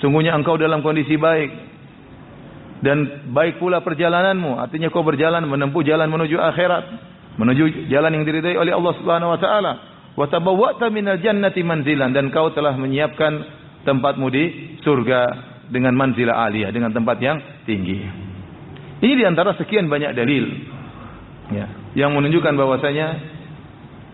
Sungguhnya 0.00 0.36
engkau 0.36 0.60
dalam 0.60 0.84
kondisi 0.84 1.16
baik 1.16 1.69
dan 2.80 3.28
baik 3.32 3.60
pula 3.60 3.84
perjalananmu. 3.84 4.56
Artinya 4.56 4.88
kau 4.88 5.04
berjalan 5.04 5.44
menempuh 5.44 5.84
jalan 5.84 6.08
menuju 6.08 6.36
akhirat, 6.36 6.84
menuju 7.36 7.88
jalan 7.92 8.10
yang 8.20 8.24
diridai 8.24 8.56
oleh 8.56 8.72
Allah 8.72 8.92
Subhanahu 9.00 9.30
wa 9.32 9.40
taala. 9.40 9.72
Wa 10.16 10.26
tabawwata 10.26 10.90
minal 10.92 11.20
jannati 11.22 11.62
manzilan 11.64 12.12
dan 12.12 12.28
kau 12.34 12.50
telah 12.52 12.74
menyiapkan 12.74 13.32
tempatmu 13.84 14.26
di 14.28 14.44
surga 14.84 15.20
dengan 15.70 15.94
manzilah 15.94 16.36
aliyah, 16.50 16.74
dengan 16.74 16.90
tempat 16.90 17.16
yang 17.22 17.38
tinggi. 17.64 17.98
Ini 19.00 19.12
diantara 19.16 19.56
sekian 19.56 19.88
banyak 19.88 20.12
dalil 20.12 20.44
ya, 21.56 21.66
yang 21.96 22.12
menunjukkan 22.12 22.52
bahwasanya 22.52 23.08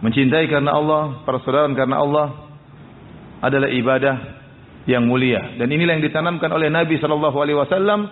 Mencintai 0.04 0.44
karena 0.52 0.76
Allah, 0.76 1.25
persaudaraan 1.25 1.73
karena 1.73 1.96
Allah 2.04 2.26
adalah 3.40 3.73
ibadah 3.73 4.16
yang 4.85 5.08
mulia 5.08 5.56
dan 5.56 5.73
inilah 5.73 5.96
yang 5.99 6.04
ditanamkan 6.04 6.52
oleh 6.52 6.68
Nabi 6.68 7.00
sallallahu 7.00 7.37
alaihi 7.40 7.58
wasallam 7.58 8.06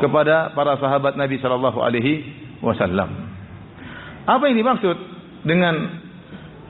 kepada 0.00 0.54
para 0.56 0.78
sahabat 0.78 1.18
Nabi 1.18 1.36
sallallahu 1.42 1.78
alaihi 1.82 2.24
wasallam. 2.62 3.10
Apa 4.24 4.48
yang 4.48 4.56
dimaksud 4.62 4.96
dengan 5.42 5.74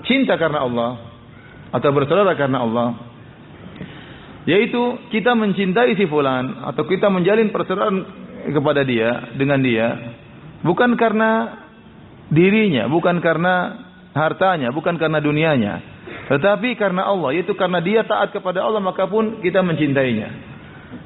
cinta 0.09 0.41
karena 0.41 0.65
Allah 0.65 0.91
atau 1.71 1.91
bersaudara 1.93 2.33
karena 2.35 2.65
Allah? 2.65 2.89
Yaitu 4.43 4.99
kita 5.15 5.39
mencintai 5.39 5.95
si 5.95 6.09
fulan 6.11 6.67
atau 6.67 6.83
kita 6.89 7.07
menjalin 7.07 7.55
persaudaraan 7.55 7.97
kepada 8.51 8.83
dia 8.83 9.31
dengan 9.39 9.63
dia 9.63 10.19
bukan 10.67 10.99
karena 10.99 11.63
dirinya, 12.33 12.91
bukan 12.91 13.23
karena 13.23 13.55
hartanya, 14.17 14.75
bukan 14.75 14.97
karena 14.97 15.23
dunianya. 15.23 15.75
Tetapi 16.27 16.75
karena 16.81 17.07
Allah, 17.07 17.37
yaitu 17.37 17.53
karena 17.55 17.79
dia 17.79 18.03
taat 18.07 18.33
kepada 18.33 18.65
Allah 18.65 18.81
maka 18.81 19.05
pun 19.07 19.43
kita 19.45 19.61
mencintainya. 19.61 20.52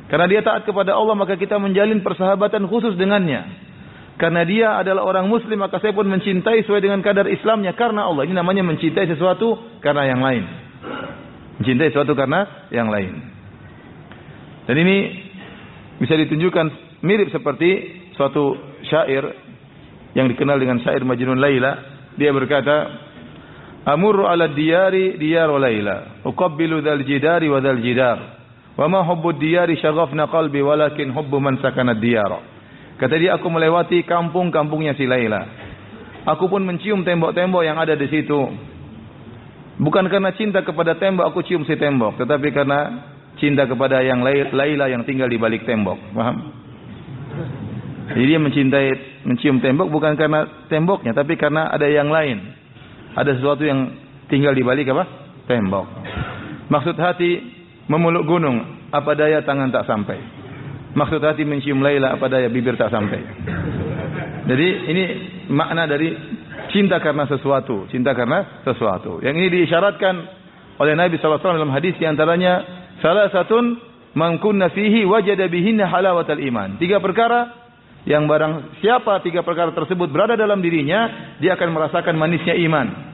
Karena 0.07 0.27
dia 0.31 0.41
taat 0.43 0.63
kepada 0.63 0.95
Allah 0.95 1.19
maka 1.19 1.35
kita 1.35 1.59
menjalin 1.59 2.03
persahabatan 2.03 2.67
khusus 2.71 2.95
dengannya. 2.95 3.43
Karena 4.17 4.49
dia 4.49 4.81
adalah 4.81 5.05
orang 5.05 5.29
muslim 5.29 5.61
maka 5.61 5.77
saya 5.77 5.93
pun 5.93 6.09
mencintai 6.09 6.65
sesuai 6.65 6.81
dengan 6.81 7.05
kadar 7.05 7.29
Islamnya 7.29 7.77
karena 7.77 8.09
Allah. 8.09 8.25
Ini 8.25 8.35
namanya 8.35 8.65
mencintai 8.65 9.07
sesuatu 9.11 9.81
karena 9.85 10.09
yang 10.09 10.21
lain. 10.25 10.45
Mencintai 11.61 11.89
sesuatu 11.93 12.17
karena 12.17 12.69
yang 12.73 12.89
lain. 12.89 13.13
Dan 14.67 14.77
ini 14.81 14.97
bisa 16.01 16.17
ditunjukkan 16.17 17.01
mirip 17.05 17.29
seperti 17.29 17.71
suatu 18.17 18.57
syair 18.89 19.25
yang 20.17 20.33
dikenal 20.33 20.57
dengan 20.57 20.81
syair 20.81 21.05
Majnun 21.05 21.37
Laila 21.37 21.97
dia 22.17 22.33
berkata, 22.33 22.77
Amurru 23.87 24.25
ala 24.27 24.51
diyari 24.51 25.21
diyar 25.21 25.53
Laila, 25.53 26.25
uqabbilu 26.25 26.81
dzal 26.83 27.05
jidari 27.05 27.47
wa 27.47 27.61
dzal 27.61 27.79
jidar. 27.85 28.19
Wa 28.77 28.87
ma 28.93 29.01
hubbu 29.01 29.41
diyari 29.41 29.81
syaghafna 29.81 30.29
qalbi 30.29 30.61
walakin 30.61 31.11
hubbu 31.17 31.41
man 31.41 31.57
sakana 31.65 31.97
diyar. 31.97 32.57
Kata 32.97 33.17
dia 33.17 33.37
aku 33.37 33.49
melewati 33.49 34.05
kampung-kampungnya 34.05 34.97
si 34.97 35.09
Laila. 35.09 35.45
Aku 36.29 36.49
pun 36.49 36.65
mencium 36.65 37.05
tembok-tembok 37.05 37.65
yang 37.65 37.81
ada 37.81 37.97
di 37.97 38.09
situ. 38.09 38.41
Bukan 39.77 40.09
karena 40.09 40.33
cinta 40.33 40.65
kepada 40.65 40.97
tembok 40.97 41.29
aku 41.29 41.45
cium 41.45 41.65
si 41.69 41.77
tembok, 41.77 42.17
tetapi 42.17 42.49
karena 42.53 42.81
cinta 43.37 43.69
kepada 43.69 44.01
yang 44.01 44.25
Laila 44.25 44.89
yang 44.89 45.05
tinggal 45.05 45.29
di 45.29 45.37
balik 45.37 45.69
tembok. 45.69 46.01
Paham? 46.17 46.37
Jadi 48.07 48.25
dia 48.25 48.41
mencintai 48.41 48.89
mencium 49.29 49.61
tembok 49.61 49.93
bukan 49.93 50.17
karena 50.17 50.67
temboknya 50.71 51.13
tapi 51.13 51.37
karena 51.37 51.69
ada 51.69 51.85
yang 51.85 52.09
lain. 52.09 52.39
Ada 53.17 53.41
sesuatu 53.41 53.65
yang 53.65 53.93
tinggal 54.29 54.57
di 54.57 54.65
balik 54.65 54.89
apa? 54.93 55.05
Tembok. 55.49 55.87
Maksud 56.73 56.97
hati 56.97 57.56
memeluk 57.87 58.27
gunung. 58.27 58.77
apa 58.87 59.19
daya 59.19 59.43
tangan 59.43 59.69
tak 59.75 59.85
sampai. 59.85 60.19
Maksud 60.97 61.21
hati 61.21 61.45
mencium 61.45 61.83
Laila 61.83 62.17
apa 62.17 62.31
daya 62.31 62.49
bibir 62.49 62.79
tak 62.79 62.89
sampai. 62.89 63.21
Jadi 64.47 64.67
ini 64.89 65.05
makna 65.51 65.91
dari 65.91 66.15
cinta 66.71 67.03
karena 67.03 67.27
sesuatu, 67.27 67.91
cinta 67.91 68.15
karena 68.15 68.63
sesuatu. 68.63 69.19
Yang 69.21 69.35
ini 69.43 69.49
diisyaratkan 69.61 70.15
oleh 70.79 70.95
Nabi 70.95 71.19
SAW 71.19 71.43
dalam 71.43 71.75
hadis 71.75 71.99
di 71.99 72.07
antaranya 72.07 72.63
salah 73.03 73.29
satu 73.29 73.59
mangkunna 74.17 74.73
fihi 74.73 75.05
wajada 75.05 75.51
bihinna 75.51 75.91
halawatal 75.91 76.41
iman. 76.41 76.79
Tiga 76.81 77.03
perkara 77.03 77.67
yang 78.07 78.31
barang 78.31 78.81
siapa 78.81 79.21
tiga 79.27 79.43
perkara 79.43 79.75
tersebut 79.75 80.09
berada 80.09 80.39
dalam 80.39 80.63
dirinya, 80.63 81.35
dia 81.43 81.59
akan 81.59 81.75
merasakan 81.75 82.15
manisnya 82.15 82.55
iman. 82.71 83.06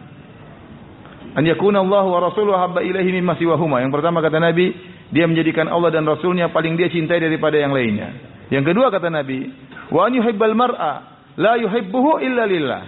An 1.32 1.48
yakuna 1.48 1.80
Allah 1.80 2.04
wa 2.04 2.18
rasuluhu 2.20 2.56
habba 2.56 2.84
ilaihi 2.84 3.08
mimma 3.08 3.40
siwahuma. 3.40 3.80
Yang 3.80 3.92
pertama 3.96 4.20
kata 4.20 4.36
Nabi, 4.36 4.76
dia 5.08 5.24
menjadikan 5.24 5.68
Allah 5.68 5.88
dan 5.88 6.04
Rasulnya 6.04 6.52
paling 6.52 6.76
dia 6.76 6.92
cintai 6.92 7.20
daripada 7.20 7.56
yang 7.56 7.72
lainnya. 7.72 8.12
Yang 8.52 8.72
kedua 8.72 8.92
kata 8.92 9.08
Nabi, 9.08 9.48
wa 9.88 10.04
an 10.04 10.12
yuhibbal 10.12 10.52
mar'a 10.52 10.92
la 11.40 11.56
yuhibbuhu 11.56 12.20
illa 12.20 12.44
lillah. 12.44 12.82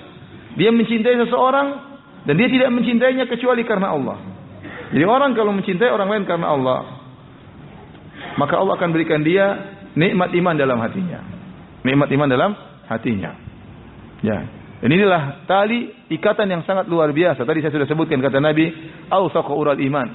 Dia 0.61 0.69
mencintai 0.71 1.17
seseorang 1.25 1.69
dan 2.29 2.35
dia 2.37 2.49
tidak 2.53 2.69
mencintainya 2.73 3.25
kecuali 3.29 3.65
karena 3.65 3.97
Allah. 3.97 4.19
Jadi 4.93 5.05
orang 5.05 5.33
kalau 5.33 5.53
mencintai 5.57 5.89
orang 5.89 6.09
lain 6.13 6.25
karena 6.29 6.53
Allah, 6.53 6.81
maka 8.37 8.55
Allah 8.61 8.77
akan 8.77 8.91
berikan 8.93 9.25
dia 9.25 9.77
nikmat 9.97 10.33
iman 10.37 10.55
dalam 10.57 10.79
hatinya. 10.85 11.21
Nikmat 11.85 12.09
iman 12.13 12.29
dalam 12.29 12.51
hatinya. 12.89 13.33
Ya. 14.21 14.63
Dan 14.85 15.00
inilah 15.00 15.49
tali 15.49 15.88
ikatan 16.12 16.45
yang 16.45 16.61
sangat 16.69 16.85
luar 16.93 17.09
biasa. 17.09 17.49
Tadi 17.49 17.64
saya 17.64 17.73
sudah 17.73 17.88
sebutkan 17.88 18.21
kata 18.21 18.37
Nabi, 18.37 18.69
"Awsaqu 19.09 19.49
ural 19.57 19.81
iman." 19.81 20.09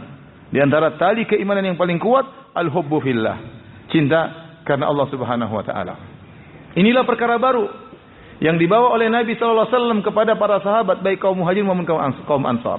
Di 0.53 0.61
antara 0.61 0.93
tali 0.93 1.25
keimanan 1.25 1.73
yang 1.73 1.73
paling 1.73 1.97
kuat 1.97 2.53
al-hubbu 2.53 3.01
fillah. 3.01 3.37
Cinta 3.89 4.29
karena 4.61 4.85
Allah 4.85 5.09
Subhanahu 5.09 5.49
wa 5.49 5.65
taala. 5.65 5.97
Inilah 6.77 7.01
perkara 7.01 7.41
baru 7.41 7.65
yang 8.45 8.61
dibawa 8.61 8.93
oleh 8.93 9.09
Nabi 9.09 9.33
sallallahu 9.33 9.65
alaihi 9.65 9.73
wasallam 9.73 9.99
kepada 10.05 10.37
para 10.37 10.61
sahabat 10.61 11.01
baik 11.01 11.17
kaum 11.17 11.41
muhajirin 11.41 11.65
maupun 11.65 11.89
kaum 12.29 12.45
ansar. 12.45 12.77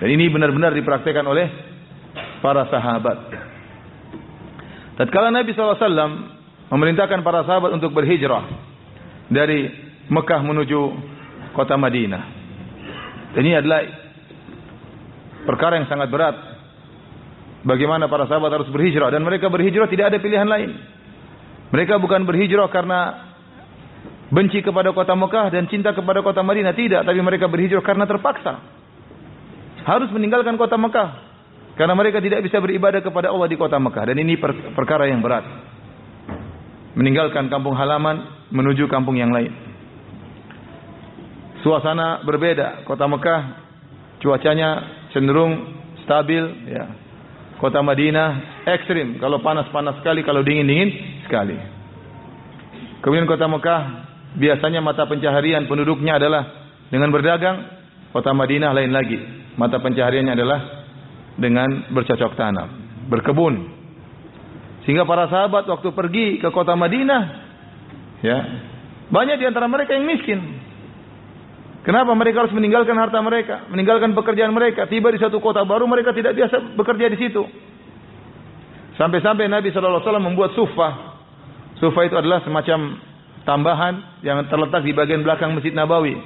Dan 0.00 0.08
ini 0.08 0.32
benar-benar 0.32 0.72
dipraktikkan 0.72 1.28
oleh 1.28 1.52
para 2.40 2.64
sahabat. 2.72 3.28
Tatkala 4.96 5.36
Nabi 5.36 5.52
sallallahu 5.52 5.76
alaihi 5.76 5.84
wasallam 5.84 6.12
memerintahkan 6.72 7.20
para 7.20 7.44
sahabat 7.44 7.76
untuk 7.76 7.92
berhijrah 7.92 8.48
dari 9.28 9.87
Mekah 10.08 10.40
menuju 10.40 10.80
kota 11.52 11.76
Madinah. 11.76 12.22
Ini 13.36 13.60
adalah 13.60 13.84
perkara 15.44 15.76
yang 15.76 15.88
sangat 15.88 16.08
berat 16.08 16.36
bagaimana 17.64 18.08
para 18.08 18.24
sahabat 18.24 18.48
harus 18.56 18.70
berhijrah 18.72 19.12
dan 19.12 19.20
mereka 19.20 19.52
berhijrah 19.52 19.88
tidak 19.92 20.12
ada 20.14 20.18
pilihan 20.20 20.48
lain. 20.48 20.70
Mereka 21.68 22.00
bukan 22.00 22.24
berhijrah 22.24 22.72
karena 22.72 23.28
benci 24.32 24.64
kepada 24.64 24.96
kota 24.96 25.12
Mekah 25.12 25.52
dan 25.52 25.68
cinta 25.68 25.92
kepada 25.92 26.24
kota 26.24 26.40
Madinah 26.40 26.72
tidak, 26.72 27.04
tapi 27.04 27.20
mereka 27.20 27.44
berhijrah 27.44 27.84
karena 27.84 28.08
terpaksa. 28.08 28.64
Harus 29.84 30.08
meninggalkan 30.08 30.56
kota 30.56 30.80
Mekah 30.80 31.08
karena 31.76 31.92
mereka 31.92 32.24
tidak 32.24 32.40
bisa 32.48 32.56
beribadah 32.64 33.04
kepada 33.04 33.28
Allah 33.28 33.48
di 33.48 33.60
kota 33.60 33.76
Mekah 33.76 34.08
dan 34.08 34.16
ini 34.16 34.40
per 34.40 34.72
perkara 34.72 35.04
yang 35.04 35.20
berat. 35.20 35.44
Meninggalkan 36.96 37.52
kampung 37.52 37.76
halaman 37.76 38.48
menuju 38.48 38.88
kampung 38.88 39.20
yang 39.20 39.28
lain. 39.28 39.67
Suasana 41.62 42.22
berbeda, 42.22 42.86
kota 42.86 43.08
Mekah 43.10 43.40
cuacanya 44.22 44.68
cenderung 45.10 45.78
stabil 46.06 46.42
ya 46.70 46.86
Kota 47.58 47.82
Madinah 47.82 48.62
ekstrim, 48.70 49.18
kalau 49.18 49.42
panas-panas 49.42 49.98
sekali, 49.98 50.22
kalau 50.22 50.46
dingin-dingin 50.46 51.20
sekali. 51.26 51.58
Kemudian 53.02 53.26
kota 53.26 53.50
Mekah 53.50 53.80
biasanya 54.38 54.78
mata 54.78 55.10
pencaharian 55.10 55.66
penduduknya 55.66 56.22
adalah 56.22 56.42
dengan 56.86 57.10
berdagang. 57.10 57.76
Kota 58.14 58.30
Madinah 58.32 58.70
lain 58.72 58.94
lagi, 58.94 59.18
mata 59.58 59.82
pencahariannya 59.82 60.32
adalah 60.38 60.60
dengan 61.34 61.92
bercocok 61.92 62.38
tanam, 62.38 62.68
berkebun. 63.10 63.74
Sehingga 64.86 65.04
para 65.04 65.26
sahabat 65.28 65.66
waktu 65.68 65.88
pergi 65.92 66.26
ke 66.38 66.48
kota 66.54 66.78
Madinah, 66.78 67.22
ya 68.22 68.38
banyak 69.10 69.36
di 69.42 69.46
antara 69.50 69.66
mereka 69.66 69.98
yang 69.98 70.06
miskin. 70.06 70.57
Kenapa 71.86 72.10
mereka 72.12 72.44
harus 72.44 72.54
meninggalkan 72.54 72.96
harta 72.98 73.18
mereka, 73.22 73.70
meninggalkan 73.70 74.12
pekerjaan 74.12 74.50
mereka, 74.50 74.90
tiba 74.90 75.08
di 75.14 75.20
satu 75.22 75.38
kota 75.38 75.62
baru 75.62 75.86
mereka 75.86 76.10
tidak 76.10 76.34
biasa 76.34 76.74
bekerja 76.74 77.06
di 77.08 77.18
situ. 77.18 77.42
Sampai-sampai 78.98 79.46
Nabi 79.46 79.70
Shallallahu 79.70 80.02
Alaihi 80.02 80.08
Wasallam 80.10 80.26
membuat 80.26 80.50
sufah. 80.58 80.92
Sufah 81.78 82.02
itu 82.02 82.18
adalah 82.18 82.42
semacam 82.42 82.98
tambahan 83.46 83.94
yang 84.26 84.42
terletak 84.50 84.82
di 84.82 84.90
bagian 84.90 85.22
belakang 85.22 85.54
Masjid 85.54 85.70
Nabawi. 85.70 86.18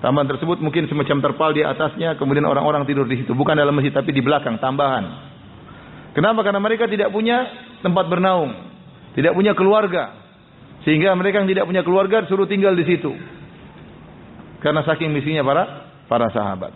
Tambahan 0.00 0.28
tersebut 0.36 0.60
mungkin 0.64 0.88
semacam 0.88 1.16
terpal 1.20 1.52
di 1.52 1.60
atasnya, 1.64 2.16
kemudian 2.16 2.44
orang-orang 2.48 2.88
tidur 2.88 3.04
di 3.04 3.20
situ. 3.20 3.36
Bukan 3.36 3.56
dalam 3.56 3.72
masjid, 3.72 3.92
tapi 3.92 4.12
di 4.12 4.24
belakang, 4.24 4.56
tambahan. 4.60 5.32
Kenapa? 6.16 6.40
Karena 6.44 6.60
mereka 6.60 6.88
tidak 6.88 7.12
punya 7.12 7.44
tempat 7.84 8.08
bernaung. 8.08 8.52
Tidak 9.12 9.32
punya 9.32 9.52
keluarga. 9.52 10.12
Sehingga 10.84 11.12
mereka 11.16 11.40
yang 11.40 11.48
tidak 11.48 11.64
punya 11.64 11.80
keluarga 11.80 12.24
suruh 12.28 12.44
tinggal 12.44 12.76
di 12.76 12.84
situ. 12.84 13.12
Karena 14.64 14.80
saking 14.80 15.12
misinya 15.12 15.44
para 15.44 15.62
para 16.08 16.32
sahabat. 16.32 16.72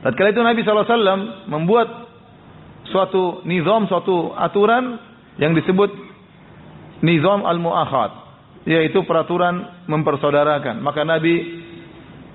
Tatkala 0.00 0.32
itu 0.32 0.40
Nabi 0.40 0.64
SAW 0.64 1.44
membuat 1.46 2.08
suatu 2.88 3.44
nizam, 3.44 3.84
suatu 3.84 4.32
aturan 4.32 4.96
yang 5.36 5.52
disebut 5.52 5.92
nizam 7.04 7.44
al-mu'akhad. 7.44 8.24
Yaitu 8.64 9.04
peraturan 9.04 9.84
mempersaudarakan. 9.84 10.80
Maka 10.80 11.04
Nabi 11.04 11.60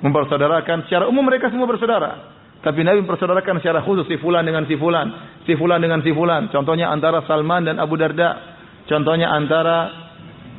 mempersaudarakan 0.06 0.86
secara 0.86 1.10
umum 1.10 1.26
mereka 1.26 1.50
semua 1.50 1.66
bersaudara. 1.66 2.38
Tapi 2.62 2.86
Nabi 2.86 3.02
mempersaudarakan 3.02 3.64
secara 3.64 3.82
khusus 3.82 4.06
si 4.06 4.22
fulan 4.22 4.46
dengan 4.46 4.68
si 4.70 4.78
fulan, 4.78 5.42
si 5.48 5.58
fulan 5.58 5.82
dengan 5.82 6.06
si 6.06 6.12
fulan. 6.14 6.54
Contohnya 6.54 6.94
antara 6.94 7.26
Salman 7.26 7.66
dan 7.66 7.82
Abu 7.82 7.98
Darda. 7.98 8.60
Contohnya 8.86 9.32
antara 9.34 9.90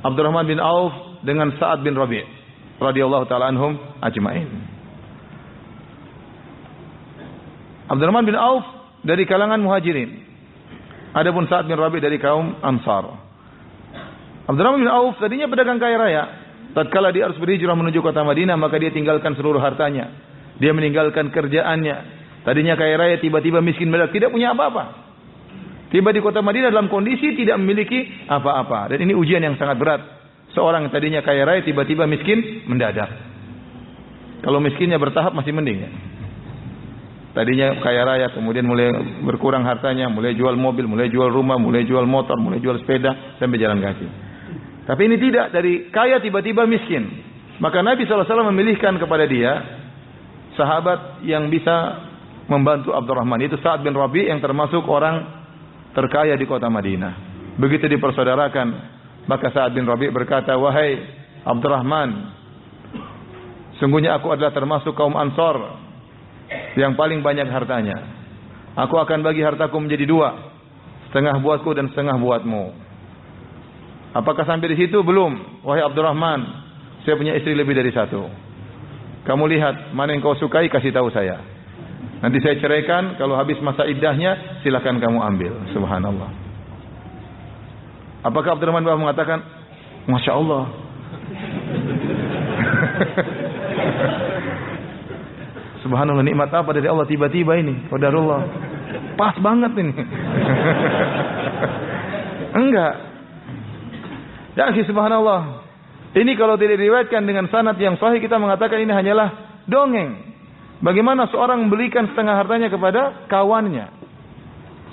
Abdurrahman 0.03 0.45
bin 0.49 0.59
Auf 0.59 1.21
dengan 1.25 1.53
Sa'ad 1.57 1.85
bin 1.85 1.97
Rabi' 1.97 2.38
radhiyallahu 2.79 3.27
taala 3.27 3.51
anhum 3.51 3.75
ajmain. 4.03 4.49
Abdurrahman 7.89 8.25
bin 8.27 8.37
Auf 8.39 8.65
dari 9.03 9.27
kalangan 9.27 9.59
Muhajirin. 9.59 10.27
Adapun 11.17 11.49
Sa'ad 11.49 11.67
bin 11.67 11.75
Rabi 11.75 11.99
dari 11.99 12.21
kaum 12.21 12.61
Ansar. 12.63 13.11
Abdurrahman 14.47 14.81
bin 14.85 14.91
Auf 14.91 15.19
tadinya 15.19 15.51
pedagang 15.51 15.81
kaya 15.83 15.97
raya. 15.99 16.25
Tatkala 16.77 17.11
dia 17.11 17.27
harus 17.27 17.41
berhijrah 17.41 17.75
menuju 17.75 18.05
kota 18.05 18.21
Madinah, 18.23 18.55
maka 18.61 18.77
dia 18.77 18.93
tinggalkan 18.93 19.33
seluruh 19.35 19.59
hartanya. 19.59 20.13
Dia 20.61 20.77
meninggalkan 20.77 21.33
kerjaannya. 21.33 21.97
Tadinya 22.45 22.77
kaya 22.77 22.95
raya, 23.01 23.17
tiba-tiba 23.19 23.65
miskin 23.65 23.89
berat, 23.89 24.13
tidak 24.13 24.31
punya 24.31 24.53
apa-apa. 24.53 25.09
Tiba 25.89 26.13
di 26.13 26.21
kota 26.21 26.45
Madinah 26.45 26.69
dalam 26.69 26.93
kondisi 26.93 27.33
tidak 27.33 27.57
memiliki 27.57 28.29
apa-apa. 28.29 28.93
Dan 28.93 29.09
ini 29.09 29.17
ujian 29.17 29.41
yang 29.41 29.57
sangat 29.57 29.81
berat 29.81 30.18
Seorang 30.57 30.89
yang 30.89 30.93
tadinya 30.93 31.21
kaya 31.21 31.45
raya 31.45 31.61
tiba-tiba 31.61 32.09
miskin 32.09 32.65
mendadak. 32.69 33.09
Kalau 34.41 34.63
miskinnya 34.63 34.97
bertahap 34.97 35.35
masih 35.35 35.53
mending 35.53 35.79
ya. 35.85 35.91
Tadinya 37.37 37.79
kaya 37.85 38.03
raya 38.03 38.27
kemudian 38.33 38.65
mulai 38.65 38.91
berkurang 39.23 39.63
hartanya, 39.63 40.09
mulai 40.09 40.35
jual 40.35 40.57
mobil, 40.57 40.89
mulai 40.89 41.13
jual 41.13 41.29
rumah, 41.29 41.61
mulai 41.61 41.85
jual 41.85 42.03
motor, 42.09 42.35
mulai 42.41 42.59
jual 42.59 42.81
sepeda 42.81 43.37
sampai 43.39 43.59
jalan 43.61 43.79
kaki. 43.79 44.09
Tapi 44.89 45.03
ini 45.05 45.17
tidak 45.21 45.53
dari 45.53 45.93
kaya 45.93 46.19
tiba-tiba 46.19 46.65
miskin. 46.65 47.05
Maka 47.61 47.85
Nabi 47.85 48.09
SAW 48.09 48.25
memilihkan 48.55 48.97
kepada 48.97 49.29
dia 49.29 49.53
sahabat 50.57 51.23
yang 51.29 51.53
bisa 51.53 52.09
membantu 52.49 52.97
Abdurrahman. 52.97 53.39
Itu 53.45 53.61
Sa'ad 53.61 53.85
bin 53.85 53.93
Rabi 53.95 54.27
yang 54.27 54.41
termasuk 54.41 54.83
orang 54.89 55.23
terkaya 55.93 56.35
di 56.35 56.47
kota 56.49 56.67
Madinah. 56.67 57.15
Begitu 57.61 57.87
dipersaudarakan 57.87 58.98
maka 59.29 59.53
Sa'ad 59.53 59.77
bin 59.77 59.85
Rabi' 59.85 60.09
berkata, 60.09 60.57
"Wahai 60.57 60.97
Abdurrahman, 61.45 62.33
sungguhnya 63.77 64.17
aku 64.17 64.33
adalah 64.33 64.51
termasuk 64.51 64.97
kaum 64.97 65.15
Ansor 65.15 65.77
yang 66.81 66.97
paling 66.97 67.21
banyak 67.21 67.47
hartanya. 67.47 68.17
Aku 68.89 68.97
akan 68.97 69.21
bagi 69.21 69.45
hartaku 69.45 69.77
menjadi 69.77 70.09
dua, 70.09 70.33
setengah 71.13 71.37
buatku 71.45 71.71
dan 71.77 71.93
setengah 71.93 72.17
buatmu." 72.17 72.89
Apakah 74.17 74.49
sampai 74.49 74.73
di 74.73 74.89
situ? 74.89 75.05
Belum. 75.05 75.61
Wahai 75.61 75.85
Abdurrahman, 75.85 76.41
saya 77.05 77.21
punya 77.21 77.37
istri 77.37 77.53
lebih 77.53 77.77
dari 77.77 77.93
satu. 77.93 78.25
Kamu 79.29 79.45
lihat 79.45 79.93
mana 79.93 80.17
yang 80.17 80.25
kau 80.25 80.33
sukai 80.41 80.73
kasih 80.73 80.89
tahu 80.89 81.13
saya. 81.13 81.37
Nanti 82.25 82.41
saya 82.41 82.57
ceraikan, 82.57 83.21
kalau 83.21 83.37
habis 83.37 83.61
masa 83.61 83.85
iddahnya 83.85 84.65
silakan 84.65 84.97
kamu 84.99 85.21
ambil. 85.21 85.53
Subhanallah. 85.77 86.48
Apakah 88.23 88.53
Abdurrahman 88.59 88.87
Auf 88.87 88.99
mengatakan, 88.99 89.43
Masya 90.09 90.33
Allah. 90.35 90.65
Subhanallah 95.87 96.27
nikmat 96.27 96.51
apa 96.51 96.75
dari 96.75 96.91
Allah 96.91 97.07
tiba-tiba 97.07 97.55
ini. 97.57 97.89
Qadarullah. 97.89 98.43
pas 99.19 99.35
banget 99.39 99.73
ini. 99.79 99.93
Enggak. 102.59 102.95
Ya 104.59 104.75
subhanallah. 104.75 105.63
Ini 106.19 106.35
kalau 106.35 106.59
tidak 106.59 106.83
diriwayatkan 106.83 107.23
dengan 107.23 107.47
sanad 107.47 107.79
yang 107.79 107.95
sahih 108.01 108.19
kita 108.19 108.43
mengatakan 108.43 108.83
ini 108.83 108.91
hanyalah 108.91 109.63
dongeng. 109.71 110.35
Bagaimana 110.83 111.31
seorang 111.31 111.63
membelikan 111.67 112.11
setengah 112.11 112.35
hartanya 112.39 112.71
kepada 112.71 113.27
kawannya. 113.31 113.87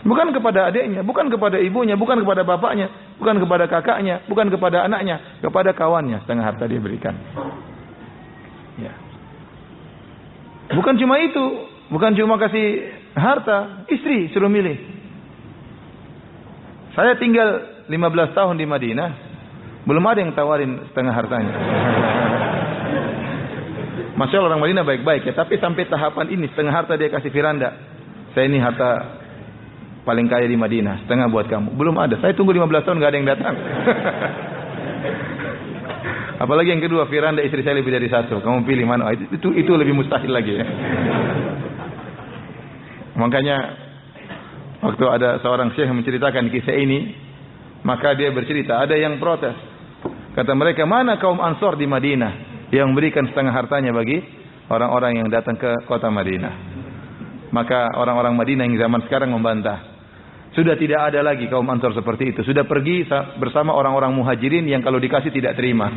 Bukan 0.06 0.38
kepada 0.38 0.70
adiknya, 0.70 1.02
bukan 1.02 1.34
kepada 1.34 1.58
ibunya, 1.58 1.98
bukan 1.98 2.22
kepada 2.22 2.46
bapaknya, 2.46 2.94
bukan 3.20 3.36
kepada 3.40 3.66
kakaknya, 3.72 4.24
bukan 4.28 4.48
kepada 4.52 4.84
anaknya, 4.86 5.40
kepada 5.40 5.72
kawannya 5.72 6.24
setengah 6.24 6.46
harta 6.46 6.68
dia 6.68 6.80
berikan. 6.80 7.16
Ya. 8.76 8.94
Bukan 10.76 11.00
cuma 11.00 11.22
itu, 11.22 11.46
bukan 11.94 12.12
cuma 12.18 12.36
kasih 12.42 12.92
harta, 13.16 13.88
istri 13.88 14.28
suruh 14.36 14.52
milih. 14.52 14.76
Saya 16.96 17.20
tinggal 17.20 17.84
15 17.88 18.38
tahun 18.38 18.56
di 18.56 18.66
Madinah, 18.68 19.10
belum 19.84 20.04
ada 20.04 20.20
yang 20.24 20.34
tawarin 20.34 20.90
setengah 20.92 21.14
hartanya. 21.14 21.54
Masya 24.16 24.40
Allah 24.40 24.56
orang 24.56 24.64
Madinah 24.64 24.88
baik-baik 24.88 25.28
ya, 25.28 25.34
tapi 25.36 25.60
sampai 25.60 25.92
tahapan 25.92 26.32
ini 26.32 26.48
setengah 26.52 26.72
harta 26.72 26.96
dia 26.96 27.12
kasih 27.12 27.32
firanda. 27.36 27.76
Saya 28.32 28.48
ini 28.48 28.60
harta 28.64 29.24
paling 30.06 30.30
kaya 30.30 30.46
di 30.46 30.56
Madinah, 30.56 31.04
setengah 31.04 31.28
buat 31.28 31.50
kamu. 31.50 31.74
Belum 31.74 31.98
ada. 31.98 32.22
Saya 32.22 32.38
tunggu 32.38 32.54
15 32.54 32.86
tahun 32.86 32.98
nggak 33.02 33.12
ada 33.12 33.18
yang 33.18 33.28
datang. 33.28 33.56
Apalagi 36.46 36.78
yang 36.78 36.84
kedua, 36.84 37.10
Firanda 37.10 37.42
istri 37.42 37.66
saya 37.66 37.82
lebih 37.82 37.90
dari 37.90 38.06
satu. 38.06 38.38
Kamu 38.40 38.70
pilih 38.70 38.86
mana? 38.86 39.10
Itu 39.18 39.34
itu, 39.34 39.50
itu 39.66 39.72
lebih 39.74 39.98
mustahil 39.98 40.30
lagi 40.30 40.54
ya. 40.54 40.66
Makanya 43.26 43.58
waktu 44.86 45.06
ada 45.10 45.42
seorang 45.42 45.74
syekh 45.74 45.90
menceritakan 45.90 46.54
kisah 46.54 46.76
ini, 46.76 47.16
maka 47.82 48.14
dia 48.14 48.30
bercerita, 48.30 48.84
ada 48.84 48.94
yang 48.94 49.18
protes. 49.18 49.56
Kata 50.36 50.52
mereka, 50.52 50.84
mana 50.84 51.16
kaum 51.16 51.40
Ansor 51.40 51.80
di 51.80 51.88
Madinah 51.88 52.68
yang 52.76 52.92
memberikan 52.92 53.24
setengah 53.32 53.56
hartanya 53.56 53.96
bagi 53.96 54.20
orang-orang 54.68 55.24
yang 55.24 55.28
datang 55.32 55.56
ke 55.56 55.88
kota 55.88 56.12
Madinah. 56.12 56.54
Maka 57.56 57.96
orang-orang 57.96 58.36
Madinah 58.36 58.68
yang 58.68 58.76
zaman 58.76 59.08
sekarang 59.08 59.32
membantah. 59.32 59.95
Sudah 60.56 60.80
tidak 60.80 61.12
ada 61.12 61.20
lagi 61.20 61.52
kaum 61.52 61.68
Ansor 61.68 61.92
seperti 61.92 62.32
itu. 62.32 62.40
Sudah 62.48 62.64
pergi 62.64 63.04
bersama 63.36 63.76
orang-orang 63.76 64.16
muhajirin 64.16 64.64
yang 64.64 64.80
kalau 64.80 65.04
dikasih 65.04 65.28
tidak 65.36 65.60
terima. 65.60 65.92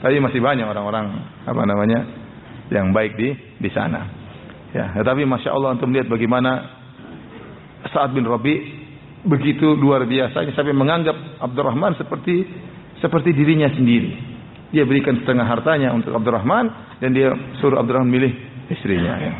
Tapi 0.00 0.16
masih 0.16 0.40
banyak 0.40 0.64
orang-orang 0.64 1.12
apa 1.44 1.62
namanya 1.68 2.00
yang 2.72 2.88
baik 2.88 3.20
di 3.20 3.36
di 3.60 3.68
sana. 3.68 4.08
Ya, 4.72 4.96
tetapi 4.96 5.28
masya 5.28 5.52
Allah 5.52 5.76
untuk 5.76 5.92
melihat 5.92 6.08
bagaimana 6.08 6.80
Saad 7.92 8.16
bin 8.16 8.24
Rabi 8.24 8.80
begitu 9.28 9.76
luar 9.76 10.08
biasa 10.08 10.40
sampai 10.56 10.72
menganggap 10.72 11.12
Abdurrahman 11.44 12.00
seperti 12.00 12.48
seperti 13.04 13.36
dirinya 13.36 13.68
sendiri. 13.68 14.16
Dia 14.72 14.88
berikan 14.88 15.20
setengah 15.20 15.44
hartanya 15.44 15.92
untuk 15.92 16.16
Abdurrahman 16.16 16.96
dan 17.02 17.10
dia 17.12 17.28
suruh 17.60 17.76
Abdurrahman 17.82 18.08
milih 18.08 18.32
istrinya. 18.70 19.14
Ya. 19.18 19.32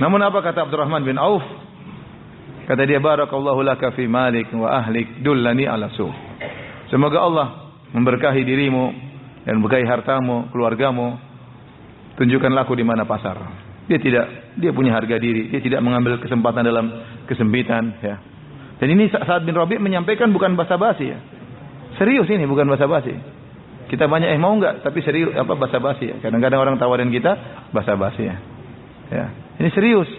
Namun 0.00 0.20
apa 0.20 0.40
kata 0.44 0.68
Abdurrahman 0.68 1.04
bin 1.04 1.16
Auf? 1.16 1.44
Kata 2.66 2.82
dia 2.82 2.98
barakallahu 2.98 3.62
laka 3.62 3.94
fi 3.94 4.10
malik 4.10 4.50
wa 4.50 4.68
ahlik 4.82 5.22
dullani 5.22 5.70
ala 5.70 5.88
su. 5.94 6.08
Semoga 6.90 7.18
Allah 7.22 7.46
memberkahi 7.94 8.42
dirimu 8.42 8.84
dan 9.46 9.62
memberkahi 9.62 9.86
hartamu, 9.86 10.50
keluargamu. 10.50 11.16
Tunjukkanlah 12.18 12.64
aku 12.66 12.74
di 12.74 12.82
mana 12.82 13.04
pasar. 13.04 13.38
Dia 13.86 14.02
tidak, 14.02 14.56
dia 14.58 14.74
punya 14.74 14.96
harga 14.96 15.20
diri. 15.20 15.52
Dia 15.52 15.62
tidak 15.62 15.84
mengambil 15.84 16.18
kesempatan 16.18 16.64
dalam 16.66 16.86
kesempitan. 17.28 17.84
Ya. 18.02 18.16
Dan 18.82 18.88
ini 18.98 19.08
saat 19.12 19.46
bin 19.46 19.54
Rabi 19.54 19.78
menyampaikan 19.78 20.34
bukan 20.34 20.58
basa-basi 20.58 21.06
ya. 21.06 21.18
Serius 21.96 22.26
ini 22.28 22.44
bukan 22.44 22.66
basa-basi. 22.66 23.14
Kita 23.86 24.10
banyak 24.10 24.34
eh 24.34 24.40
mau 24.40 24.58
enggak, 24.58 24.82
tapi 24.82 24.98
serius 25.06 25.30
apa 25.38 25.54
basa-basi 25.54 26.10
ya. 26.10 26.16
Kadang-kadang 26.18 26.58
orang 26.58 26.76
tawarin 26.78 27.10
kita 27.14 27.38
basa-basi 27.70 28.26
ya. 28.26 28.36
Ya. 29.14 29.26
Ini 29.62 29.70
serius. 29.70 30.10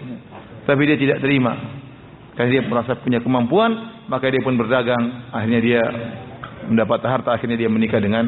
Tapi 0.64 0.82
dia 0.88 0.96
tidak 0.96 1.20
terima. 1.20 1.52
Karena 2.32 2.48
dia 2.48 2.62
merasa 2.64 2.96
punya 2.96 3.20
kemampuan, 3.20 4.04
maka 4.08 4.32
dia 4.32 4.40
pun 4.40 4.56
berdagang. 4.56 5.32
Akhirnya 5.32 5.60
dia 5.60 5.82
mendapat 6.64 7.04
harta, 7.04 7.36
akhirnya 7.36 7.60
dia 7.60 7.68
menikah 7.68 8.00
dengan 8.00 8.24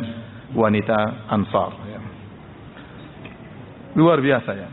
wanita 0.53 1.31
Ansar. 1.33 1.73
Ya. 1.89 2.01
Luar 3.97 4.21
biasa 4.21 4.51
ya. 4.55 4.69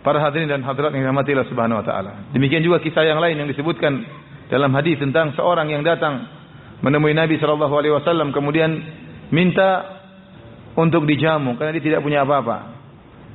Para 0.00 0.16
hadirin 0.16 0.48
dan 0.48 0.64
hadirat 0.64 0.96
yang 0.96 1.04
dirahmati 1.04 1.36
Allah 1.36 1.48
Subhanahu 1.52 1.80
wa 1.80 1.84
taala. 1.84 2.12
Demikian 2.32 2.64
juga 2.64 2.80
kisah 2.80 3.04
yang 3.04 3.20
lain 3.20 3.36
yang 3.36 3.48
disebutkan 3.52 4.00
dalam 4.48 4.72
hadis 4.72 4.96
tentang 4.96 5.36
seorang 5.36 5.68
yang 5.68 5.84
datang 5.84 6.39
menemui 6.80 7.12
Nabi 7.12 7.36
sallallahu 7.36 7.74
alaihi 7.76 7.94
wasallam 7.94 8.32
kemudian 8.32 8.70
minta 9.32 10.00
untuk 10.76 11.04
dijamu 11.04 11.56
karena 11.60 11.76
dia 11.76 11.84
tidak 11.92 12.00
punya 12.04 12.24
apa-apa. 12.24 12.80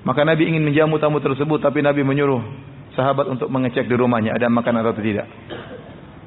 Maka 0.06 0.22
Nabi 0.22 0.54
ingin 0.54 0.62
menjamu 0.62 1.02
tamu 1.02 1.18
tersebut 1.18 1.62
tapi 1.62 1.82
Nabi 1.82 2.06
menyuruh 2.06 2.42
sahabat 2.94 3.26
untuk 3.30 3.50
mengecek 3.50 3.90
di 3.90 3.96
rumahnya 3.98 4.38
ada 4.38 4.50
makanan 4.50 4.86
atau 4.86 5.02
tidak. 5.02 5.28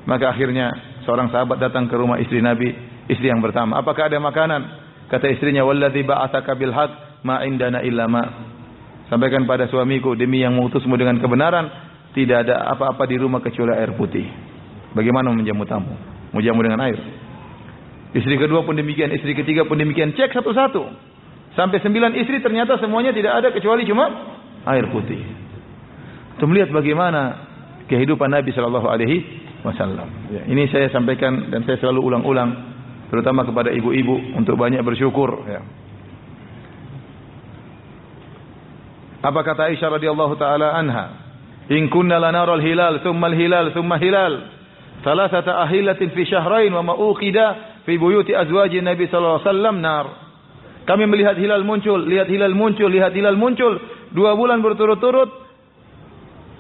Maka 0.09 0.35
akhirnya 0.35 0.73
seorang 1.05 1.29
sahabat 1.29 1.61
datang 1.61 1.85
ke 1.87 1.95
rumah 1.95 2.17
istri 2.17 2.41
Nabi, 2.41 2.73
istri 3.13 3.29
yang 3.29 3.45
pertama. 3.45 3.77
Apakah 3.79 4.09
ada 4.09 4.17
makanan? 4.17 4.61
Kata 5.09 5.29
istrinya, 5.29 5.65
"Walladzi 5.65 6.05
ba'atsaka 6.05 6.53
bil 6.57 6.73
haqq 6.73 7.25
ma 7.25 7.45
indana 7.45 7.85
illa 7.85 8.09
ma." 8.09 8.25
Sampaikan 9.09 9.49
pada 9.49 9.69
suamiku 9.73 10.13
demi 10.13 10.45
yang 10.45 10.53
mengutusmu 10.53 10.93
dengan 10.97 11.17
kebenaran, 11.17 11.69
tidak 12.13 12.49
ada 12.49 12.73
apa-apa 12.73 13.09
di 13.09 13.17
rumah 13.17 13.41
kecuali 13.41 13.73
air 13.73 13.97
putih. 13.97 14.25
Bagaimana 14.93 15.33
menjamu 15.33 15.65
tamu? 15.65 15.93
Menjamu 16.33 16.61
dengan 16.61 16.81
air. 16.85 16.99
Istri 18.13 18.41
kedua 18.41 18.65
pun 18.65 18.77
demikian, 18.77 19.13
istri 19.13 19.37
ketiga 19.37 19.69
pun 19.69 19.77
demikian. 19.77 20.17
Cek 20.17 20.33
satu-satu. 20.33 20.83
Sampai 21.57 21.83
sembilan 21.83 22.15
istri 22.17 22.39
ternyata 22.39 22.79
semuanya 22.79 23.11
tidak 23.11 23.33
ada 23.43 23.49
kecuali 23.51 23.83
cuma 23.83 24.07
air 24.69 24.87
putih. 24.93 25.21
Untuk 26.39 26.55
melihat 26.55 26.71
bagaimana 26.71 27.23
kehidupan 27.91 28.31
Nabi 28.31 28.55
Shallallahu 28.55 28.87
Alaihi 28.87 29.17
Wasallam. 29.67 30.09
Ya, 30.31 30.43
ini 30.47 30.71
saya 30.71 30.87
sampaikan 30.95 31.51
dan 31.51 31.67
saya 31.67 31.83
selalu 31.83 32.15
ulang-ulang, 32.15 32.51
terutama 33.11 33.43
kepada 33.43 33.75
ibu-ibu 33.75 34.39
untuk 34.39 34.55
banyak 34.55 34.79
bersyukur. 34.87 35.43
Ya. 35.51 35.61
Apa 39.19 39.43
kata 39.43 39.67
Aisyah 39.75 39.99
radhiyallahu 39.99 40.35
taala 40.39 40.79
anha? 40.79 41.07
In 41.75 41.91
kunna 41.91 42.23
lanara 42.23 42.55
al-hilal, 42.55 43.03
thumma 43.03 43.29
al-hilal, 43.35 43.75
thumma 43.75 43.99
hilal. 43.99 44.58
Thalathata 45.03 45.63
ahilatin 45.63 46.11
fi 46.11 46.23
syahrain 46.27 46.75
wa 46.75 46.83
ma 46.83 46.95
uqida 46.99 47.81
fi 47.87 47.95
buyuti 47.99 48.35
azwaji 48.35 48.83
Nabi 48.83 49.07
sallallahu 49.07 49.39
alaihi 49.39 49.51
wasallam 49.51 49.77
nar. 49.79 50.07
Kami 50.89 51.05
melihat 51.05 51.37
hilal 51.37 51.69
muncul, 51.69 52.01
lihat 52.01 52.33
hilal 52.33 52.57
muncul, 52.57 52.89
lihat 52.89 53.13
hilal 53.13 53.37
muncul. 53.37 53.77
Dua 54.09 54.33
bulan 54.33 54.65
berturut-turut. 54.65 55.47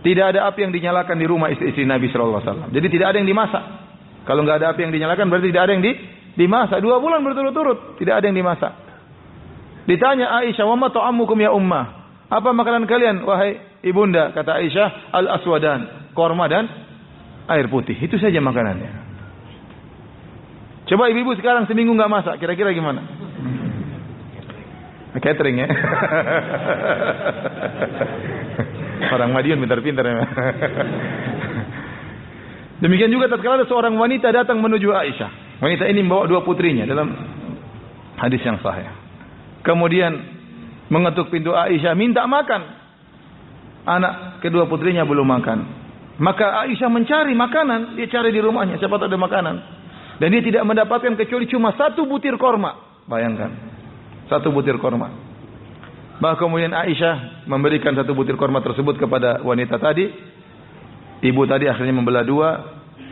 Tidak 0.04 0.24
ada 0.36 0.46
api 0.52 0.68
yang 0.68 0.72
dinyalakan 0.72 1.16
di 1.18 1.26
rumah 1.26 1.50
istri-istri 1.50 1.82
Nabi 1.82 2.06
Shallallahu 2.12 2.38
Alaihi 2.38 2.50
Wasallam. 2.52 2.70
Jadi 2.70 2.86
tidak 2.92 3.06
ada 3.10 3.16
yang 3.18 3.28
dimasak. 3.28 3.64
Kalau 4.28 4.44
nggak 4.46 4.56
ada 4.62 4.66
api 4.76 4.80
yang 4.86 4.92
dinyalakan 4.94 5.26
berarti 5.26 5.48
tidak 5.50 5.62
ada 5.64 5.72
yang 5.74 5.82
di, 5.82 5.92
dimasak. 6.38 6.78
Dua 6.84 7.02
bulan 7.02 7.24
berturut-turut 7.24 7.98
tidak 7.98 8.22
ada 8.22 8.24
yang 8.30 8.36
dimasak. 8.36 8.72
Ditanya 9.88 10.44
Aisyah, 10.44 10.68
"Wa 10.68 10.76
ma 10.76 10.92
ta'amukum 10.92 11.34
ya 11.40 11.50
ummah?" 11.50 11.84
Apa 12.28 12.52
makanan 12.52 12.84
kalian 12.84 13.24
wahai 13.24 13.80
ibunda? 13.80 14.30
Kata 14.36 14.60
Aisyah, 14.60 15.16
"Al-aswadan." 15.16 16.12
Korma 16.12 16.46
dan 16.46 16.68
air 17.48 17.66
putih. 17.72 17.96
Itu 17.96 18.20
saja 18.20 18.38
makanannya. 18.38 19.08
Coba 20.88 21.12
ibu-ibu 21.12 21.36
sekarang 21.36 21.68
seminggu 21.68 21.92
nggak 21.92 22.12
masak, 22.12 22.40
kira-kira 22.40 22.72
gimana? 22.72 23.04
Catering 25.24 25.56
ya. 25.60 25.68
Orang 29.14 29.32
Madiun 29.32 29.60
pintar-pintar 29.60 30.04
ya. 30.04 30.16
Demikian 32.84 33.10
juga 33.10 33.26
tatkala 33.26 33.62
ada 33.62 33.66
seorang 33.66 33.98
wanita 33.98 34.30
datang 34.30 34.62
menuju 34.62 34.94
Aisyah. 34.94 35.58
Wanita 35.58 35.90
ini 35.90 36.06
membawa 36.06 36.30
dua 36.30 36.46
putrinya 36.46 36.86
dalam 36.86 37.10
hadis 38.14 38.38
yang 38.46 38.62
sahih. 38.62 38.86
Kemudian 39.66 40.14
mengetuk 40.86 41.34
pintu 41.34 41.50
Aisyah 41.52 41.98
minta 41.98 42.22
makan. 42.30 42.62
Anak 43.88 44.44
kedua 44.44 44.70
putrinya 44.70 45.02
belum 45.02 45.26
makan. 45.26 45.58
Maka 46.18 46.66
Aisyah 46.66 46.90
mencari 46.90 47.30
makanan, 47.34 47.94
dia 47.94 48.10
cari 48.10 48.34
di 48.34 48.42
rumahnya, 48.42 48.82
siapa 48.82 48.98
tahu 48.98 49.06
ada 49.06 49.18
makanan. 49.18 49.56
Dan 50.18 50.34
dia 50.34 50.42
tidak 50.42 50.66
mendapatkan 50.66 51.14
kecuali 51.14 51.46
cuma 51.46 51.70
satu 51.78 52.02
butir 52.10 52.34
korma. 52.34 52.74
Bayangkan 53.06 53.78
satu 54.28 54.52
butir 54.52 54.76
korma. 54.78 55.08
Bah 56.18 56.36
kemudian 56.36 56.70
Aisyah 56.74 57.46
memberikan 57.48 57.96
satu 57.96 58.12
butir 58.12 58.36
korma 58.36 58.60
tersebut 58.60 59.00
kepada 59.00 59.40
wanita 59.42 59.80
tadi. 59.80 60.06
Ibu 61.18 61.42
tadi 61.50 61.66
akhirnya 61.66 61.94
membelah 61.94 62.22
dua, 62.22 62.48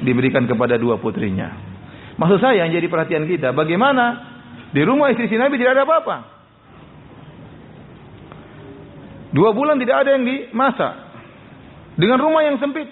diberikan 0.02 0.46
kepada 0.46 0.78
dua 0.78 1.00
putrinya. 1.02 1.50
Maksud 2.18 2.38
saya 2.38 2.62
yang 2.62 2.70
jadi 2.70 2.86
perhatian 2.86 3.26
kita, 3.26 3.50
bagaimana 3.50 4.34
di 4.70 4.82
rumah 4.86 5.10
istri 5.10 5.26
si 5.26 5.38
Nabi 5.38 5.58
tidak 5.58 5.78
ada 5.78 5.84
apa-apa. 5.86 6.16
Dua 9.34 9.50
bulan 9.52 9.76
tidak 9.82 10.06
ada 10.06 10.10
yang 10.16 10.24
dimasak. 10.24 11.05
Dengan 11.96 12.20
rumah 12.20 12.44
yang 12.44 12.60
sempit. 12.60 12.88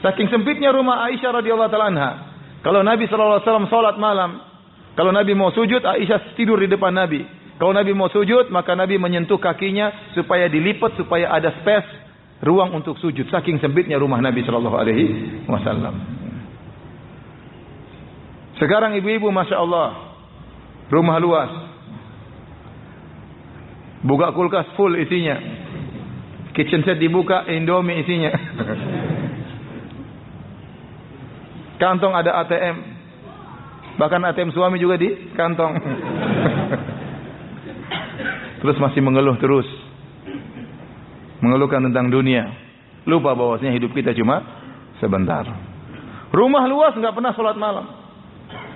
Saking 0.00 0.28
sempitnya 0.28 0.72
rumah 0.72 1.04
Aisyah 1.08 1.40
radhiyallahu 1.40 1.70
taala 1.72 1.88
anha. 1.92 2.10
Kalau 2.64 2.80
Nabi 2.80 3.08
sallallahu 3.08 3.40
alaihi 3.40 3.48
wasallam 3.48 3.68
salat 3.68 3.96
malam, 4.00 4.40
kalau 4.96 5.12
Nabi 5.12 5.32
mau 5.36 5.52
sujud, 5.52 5.84
Aisyah 5.84 6.36
tidur 6.36 6.60
di 6.60 6.68
depan 6.68 6.92
Nabi. 6.92 7.24
Kalau 7.60 7.70
Nabi 7.70 7.92
mau 7.94 8.10
sujud, 8.10 8.50
maka 8.50 8.74
Nabi 8.74 8.98
menyentuh 8.98 9.38
kakinya 9.38 10.12
supaya 10.16 10.50
dilipat 10.50 10.98
supaya 10.98 11.30
ada 11.30 11.54
space 11.62 11.88
ruang 12.42 12.74
untuk 12.76 12.98
sujud. 12.98 13.28
Saking 13.30 13.60
sempitnya 13.62 14.00
rumah 14.00 14.20
Nabi 14.20 14.42
sallallahu 14.42 14.76
alaihi 14.76 15.04
wasallam. 15.48 15.94
Sekarang 18.58 18.94
ibu-ibu 18.94 19.32
masya 19.34 19.58
Allah, 19.58 19.88
rumah 20.92 21.18
luas, 21.18 21.50
buka 24.06 24.30
kulkas 24.30 24.68
full 24.78 24.94
isinya, 24.94 25.36
kitchen 26.54 26.86
set 26.86 27.02
dibuka, 27.02 27.44
indomie 27.50 28.00
isinya, 28.00 28.30
kantong 31.82 32.14
ada 32.14 32.30
ATM, 32.46 32.76
bahkan 33.98 34.22
ATM 34.22 34.54
suami 34.54 34.78
juga 34.78 34.96
di 34.96 35.34
kantong. 35.34 35.74
terus 38.64 38.80
masih 38.80 39.04
mengeluh 39.04 39.36
terus, 39.36 39.68
mengeluhkan 41.44 41.84
tentang 41.90 42.08
dunia, 42.08 42.48
lupa 43.04 43.36
bahwasanya 43.36 43.76
hidup 43.76 43.92
kita 43.92 44.16
cuma 44.16 44.40
sebentar. 45.02 45.44
Rumah 46.34 46.64
luas 46.66 46.98
nggak 46.98 47.14
pernah 47.14 47.30
sholat 47.36 47.54
malam. 47.54 47.86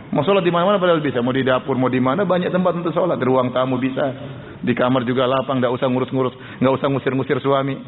Mau 0.08 0.24
sholat 0.24 0.40
di 0.40 0.52
mana-mana 0.54 0.80
padahal 0.80 1.04
bisa. 1.04 1.20
Mau 1.20 1.34
di 1.34 1.44
dapur, 1.44 1.76
mau 1.76 1.92
di 1.92 2.00
mana 2.00 2.24
banyak 2.24 2.48
tempat 2.48 2.80
untuk 2.80 2.94
sholat. 2.94 3.20
Di 3.20 3.26
ruang 3.26 3.52
tamu 3.52 3.76
bisa. 3.82 4.06
Di 4.58 4.74
kamar 4.74 5.06
juga 5.06 5.30
lapang, 5.30 5.62
nggak 5.62 5.70
usah 5.70 5.86
ngurus-ngurus, 5.86 6.34
nggak 6.58 6.74
usah 6.74 6.88
ngusir-ngusir 6.90 7.38
suami. 7.38 7.78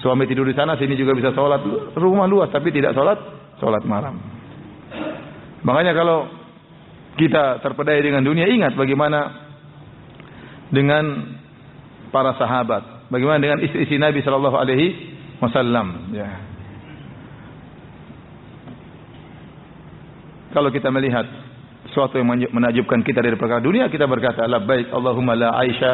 Suami 0.00 0.24
tidur 0.24 0.48
di 0.48 0.56
sana, 0.56 0.80
sini 0.80 0.96
juga 0.96 1.12
bisa 1.12 1.36
sholat. 1.36 1.60
Rumah 1.92 2.24
luas 2.24 2.48
tapi 2.48 2.72
tidak 2.72 2.96
sholat, 2.96 3.20
sholat 3.60 3.84
malam. 3.84 4.16
Makanya 5.60 5.92
kalau 5.92 6.24
kita 7.20 7.60
terpedaya 7.60 8.00
dengan 8.00 8.24
dunia, 8.24 8.48
ingat 8.48 8.72
bagaimana 8.72 9.52
dengan 10.72 11.36
para 12.08 12.32
sahabat, 12.40 13.12
bagaimana 13.12 13.38
dengan 13.44 13.60
istri-istri 13.60 14.00
Nabi 14.00 14.24
Shallallahu 14.24 14.56
Alaihi 14.56 14.86
Wasallam. 15.36 16.16
Ya. 16.16 16.30
Kalau 20.50 20.72
kita 20.72 20.88
melihat 20.90 21.28
sesuatu 21.90 22.16
yang 22.16 22.30
menakjubkan 22.30 23.02
kita 23.02 23.20
dari 23.20 23.34
perkara 23.34 23.58
dunia, 23.60 23.90
kita 23.90 24.06
berkata, 24.06 24.46
baik 24.46 24.94
Allahumma 24.94 25.34
la 25.36 25.50
aisha 25.58 25.92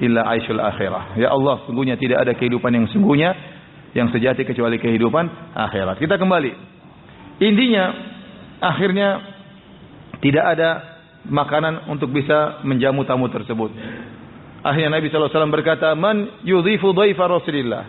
illa 0.00 0.26
aishul 0.34 0.58
akhirah. 0.58 1.14
Ya 1.20 1.30
Allah, 1.30 1.62
sungguhnya 1.68 1.94
tidak 2.00 2.24
ada 2.26 2.32
kehidupan 2.34 2.72
yang 2.72 2.86
sungguhnya, 2.90 3.30
yang 3.94 4.08
sejati 4.10 4.42
kecuali 4.42 4.80
kehidupan 4.80 5.54
akhirat. 5.54 6.00
Kita 6.00 6.16
kembali. 6.16 6.52
Intinya, 7.40 7.84
akhirnya 8.60 9.08
tidak 10.20 10.44
ada 10.56 10.70
makanan 11.28 11.88
untuk 11.92 12.12
bisa 12.12 12.64
menjamu 12.64 13.04
tamu 13.04 13.28
tersebut. 13.28 13.70
Akhirnya 14.60 14.92
Nabi 14.92 15.08
SAW 15.08 15.32
berkata, 15.48 15.96
Man 15.96 16.44
yudhifu 16.44 16.92
dhaifa 16.92 17.24
Rasulillah. 17.24 17.84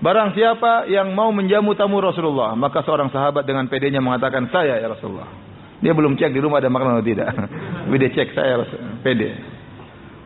Barang 0.00 0.32
siapa 0.32 0.88
yang 0.88 1.12
mau 1.12 1.28
menjamu 1.28 1.76
tamu 1.76 2.00
Rasulullah, 2.00 2.56
maka 2.56 2.80
seorang 2.80 3.12
sahabat 3.12 3.44
dengan 3.44 3.68
pedenya 3.68 4.00
mengatakan, 4.00 4.48
saya 4.48 4.80
ya 4.80 4.88
Rasulullah. 4.88 5.49
Dia 5.80 5.96
belum 5.96 6.12
cek 6.16 6.32
di 6.36 6.40
rumah 6.44 6.60
ada 6.60 6.68
makanan 6.68 7.00
atau 7.00 7.08
tidak. 7.08 7.32
Tapi 7.88 7.96
dia 7.96 8.12
cek 8.12 8.36
saya 8.36 8.60
pede. 9.00 9.32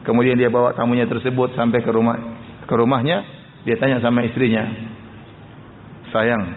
Kemudian 0.05 0.37
dia 0.37 0.53
bawa 0.53 0.77
tamunya 0.77 1.09
tersebut 1.09 1.57
sampai 1.57 1.81
ke 1.81 1.89
rumah 1.89 2.21
ke 2.65 2.75
rumahnya, 2.75 3.25
dia 3.65 3.77
tanya 3.77 4.01
sama 4.01 4.25
istrinya, 4.25 4.65
sayang, 6.13 6.55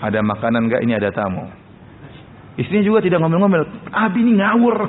ada 0.00 0.22
makanan 0.24 0.64
enggak 0.68 0.82
ini 0.84 0.94
ada 0.96 1.10
tamu. 1.12 1.48
Istrinya 2.56 2.84
juga 2.84 3.00
tidak 3.04 3.20
ngomel-ngomel, 3.20 3.64
abi 3.92 4.20
ini 4.24 4.32
ngawur. 4.40 4.76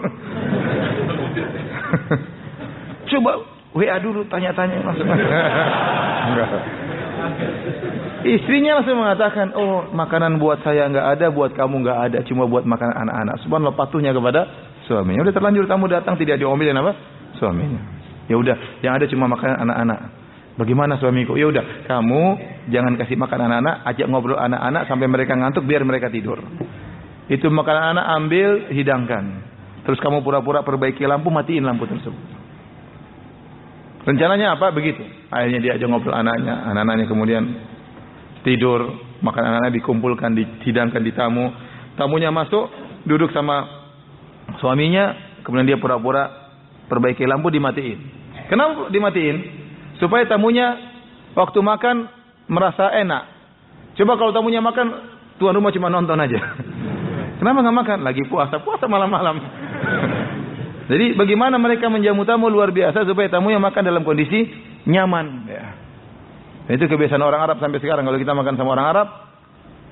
Coba 3.10 3.32
WA 3.74 3.98
dulu 4.00 4.24
tanya-tanya 4.28 4.84
langsung. 4.84 5.08
Istrinya 8.20 8.80
langsung 8.80 9.00
mengatakan, 9.00 9.56
oh 9.56 9.88
makanan 9.96 10.44
buat 10.44 10.60
saya 10.66 10.92
nggak 10.92 11.08
ada, 11.18 11.26
buat 11.32 11.56
kamu 11.56 11.76
nggak 11.88 12.00
ada, 12.12 12.20
cuma 12.28 12.44
buat 12.50 12.68
makan 12.68 12.92
anak-anak. 12.92 13.36
Subhanallah 13.48 13.78
patuhnya 13.80 14.12
kepada 14.12 14.44
suaminya. 14.88 15.24
Udah 15.24 15.36
terlanjur 15.36 15.66
tamu 15.70 15.88
datang 15.88 16.20
tidak 16.20 16.40
diomelin 16.42 16.76
apa? 16.76 16.92
Suaminya. 17.40 17.80
Ya 18.28 18.36
udah, 18.36 18.84
yang 18.84 19.00
ada 19.00 19.08
cuma 19.08 19.32
makanan 19.32 19.64
anak-anak. 19.64 20.00
Bagaimana 20.60 21.00
suamiku? 21.00 21.40
Ya 21.40 21.48
udah, 21.48 21.88
kamu 21.88 22.24
jangan 22.68 23.00
kasih 23.00 23.16
makan 23.16 23.40
anak-anak, 23.48 23.76
ajak 23.96 24.08
ngobrol 24.12 24.36
anak-anak 24.36 24.92
sampai 24.92 25.08
mereka 25.08 25.40
ngantuk 25.40 25.64
biar 25.64 25.88
mereka 25.88 26.12
tidur. 26.12 26.44
Itu 27.32 27.48
makanan 27.48 27.96
anak 27.96 28.06
ambil, 28.20 28.50
hidangkan. 28.76 29.24
Terus 29.88 29.98
kamu 30.04 30.20
pura-pura 30.20 30.60
perbaiki 30.68 31.08
lampu, 31.08 31.32
matiin 31.32 31.64
lampu 31.64 31.88
tersebut. 31.88 32.20
Rencananya 34.04 34.60
apa? 34.60 34.76
Begitu. 34.76 35.06
Akhirnya 35.32 35.60
dia 35.64 35.72
aja 35.80 35.86
ngobrol 35.88 36.18
anaknya, 36.18 36.68
anak-anaknya 36.74 37.06
kemudian 37.08 37.44
tidur, 38.44 39.00
makan 39.20 39.44
anak-anak 39.44 39.74
dikumpulkan, 39.76 40.32
dihidangkan 40.36 41.02
di 41.04 41.12
tamu. 41.12 41.52
Tamunya 42.00 42.32
masuk, 42.32 42.72
duduk 43.04 43.32
sama 43.36 43.68
suaminya, 44.64 45.16
kemudian 45.44 45.68
dia 45.68 45.80
pura-pura 45.80 46.32
perbaiki 46.88 47.28
lampu 47.28 47.52
dimatiin. 47.52 48.00
Kenapa 48.48 48.88
dimatiin? 48.90 49.38
Supaya 50.00 50.26
tamunya 50.26 50.74
waktu 51.36 51.60
makan 51.60 52.08
merasa 52.50 52.90
enak. 52.96 53.24
Coba 54.00 54.16
kalau 54.16 54.32
tamunya 54.32 54.64
makan, 54.64 54.88
tuan 55.38 55.54
rumah 55.54 55.76
cuma 55.76 55.92
nonton 55.92 56.18
aja. 56.18 56.40
Kenapa 57.40 57.58
nggak 57.64 57.78
makan? 57.84 57.98
Lagi 58.04 58.24
puasa, 58.28 58.64
puasa 58.64 58.88
malam-malam. 58.88 59.38
Jadi 60.90 61.14
bagaimana 61.14 61.62
mereka 61.62 61.86
menjamu 61.86 62.26
tamu 62.26 62.50
luar 62.50 62.74
biasa 62.74 63.06
supaya 63.06 63.30
tamu 63.30 63.54
yang 63.54 63.62
makan 63.62 63.86
dalam 63.86 64.02
kondisi 64.02 64.50
nyaman. 64.90 65.46
Ya. 65.46 65.79
Itu 66.70 66.86
kebiasaan 66.86 67.26
orang 67.26 67.42
Arab 67.50 67.58
sampai 67.58 67.82
sekarang. 67.82 68.06
Kalau 68.06 68.20
kita 68.22 68.38
makan 68.38 68.54
sama 68.54 68.78
orang 68.78 68.88
Arab, 68.94 69.08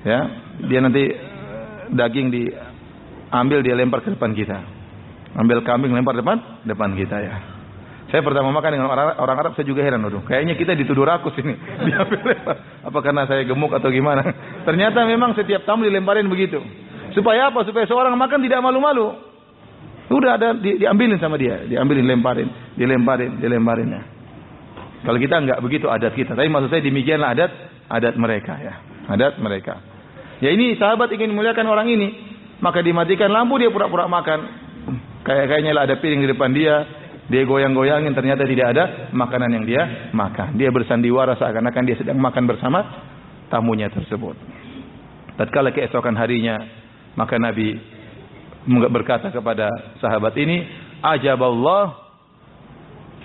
ya 0.06 0.20
dia 0.62 0.78
nanti 0.78 1.10
eh, 1.10 1.90
daging 1.90 2.30
diambil 2.30 3.58
dia 3.66 3.74
lempar 3.74 4.06
ke 4.06 4.14
depan 4.14 4.30
kita. 4.30 4.62
Ambil 5.34 5.66
kambing 5.66 5.90
lempar 5.90 6.14
depan 6.14 6.62
depan 6.62 6.94
kita 6.94 7.18
ya. 7.18 7.34
Saya 8.08 8.24
pertama 8.24 8.48
makan 8.54 8.70
dengan 8.72 8.88
orang, 8.88 9.20
orang 9.20 9.36
Arab 9.42 9.52
saya 9.58 9.66
juga 9.66 9.82
heran 9.82 10.00
waduh. 10.06 10.22
Kayaknya 10.24 10.54
kita 10.54 10.72
dituduh 10.78 11.02
rakus 11.02 11.34
ini. 11.42 11.58
Diambil 11.90 12.20
lempar. 12.30 12.56
Apa 12.86 12.98
karena 13.02 13.26
saya 13.26 13.42
gemuk 13.42 13.74
atau 13.74 13.90
gimana? 13.90 14.22
Ternyata 14.68 15.02
memang 15.02 15.34
setiap 15.34 15.66
tamu 15.66 15.82
dilemparin 15.82 16.30
begitu. 16.30 16.62
Supaya 17.12 17.50
apa? 17.50 17.66
Supaya 17.66 17.90
seorang 17.90 18.14
makan 18.14 18.38
tidak 18.38 18.62
malu-malu. 18.62 19.28
Udah 20.08 20.40
ada 20.40 20.56
di, 20.56 20.80
diambilin 20.80 21.20
sama 21.20 21.36
dia, 21.36 21.68
diambilin, 21.68 22.08
lemparin, 22.08 22.48
dilemparin, 22.80 23.44
dilemparin 23.44 23.88
ya. 23.92 24.02
Kalau 25.06 25.18
kita 25.18 25.38
enggak 25.38 25.62
begitu 25.62 25.86
adat 25.86 26.14
kita. 26.14 26.34
Tapi 26.34 26.50
maksud 26.50 26.70
saya 26.74 26.82
demikianlah 26.82 27.34
adat 27.34 27.52
adat 27.86 28.14
mereka 28.18 28.54
ya. 28.58 28.74
Adat 29.08 29.38
mereka. 29.38 29.78
Ya 30.38 30.54
ini 30.54 30.78
sahabat 30.78 31.10
ingin 31.10 31.34
memuliakan 31.34 31.66
orang 31.66 31.88
ini, 31.90 32.08
maka 32.62 32.82
dimatikan 32.82 33.30
lampu 33.30 33.58
dia 33.58 33.70
pura-pura 33.70 34.06
makan. 34.06 34.40
Kayak 35.26 35.46
kayaknya 35.50 35.72
lah 35.74 35.82
ada 35.86 35.98
piring 35.98 36.22
di 36.24 36.28
depan 36.30 36.50
dia, 36.54 36.74
dia 37.26 37.42
goyang-goyangin 37.44 38.14
ternyata 38.14 38.46
tidak 38.46 38.66
ada 38.72 38.84
makanan 39.12 39.50
yang 39.60 39.64
dia 39.66 39.82
makan. 40.14 40.54
Dia 40.56 40.70
bersandiwara 40.70 41.34
seakan-akan 41.36 41.82
dia 41.84 41.96
sedang 41.98 42.18
makan 42.22 42.44
bersama 42.46 42.80
tamunya 43.50 43.90
tersebut. 43.90 44.38
Tatkala 45.36 45.70
keesokan 45.74 46.14
harinya, 46.18 46.58
maka 47.14 47.38
Nabi 47.38 47.78
berkata 48.90 49.30
kepada 49.30 49.70
sahabat 50.02 50.34
ini, 50.38 50.66
"Ajaballah 51.02 51.98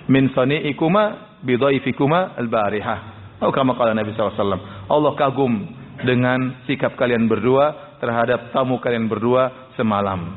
min 0.06 0.30
sani'ikuma 0.34 1.33
bidhaifikuma 1.44 2.40
al-barihah." 2.40 2.98
Atau 3.38 3.52
kama 3.52 3.76
kala 3.76 3.92
Nabi 3.92 4.16
SAW. 4.16 4.88
Allah 4.88 5.12
kagum 5.20 5.52
dengan 6.00 6.64
sikap 6.64 6.96
kalian 6.96 7.28
berdua 7.28 7.96
terhadap 8.00 8.50
tamu 8.50 8.80
kalian 8.80 9.06
berdua 9.06 9.72
semalam. 9.76 10.32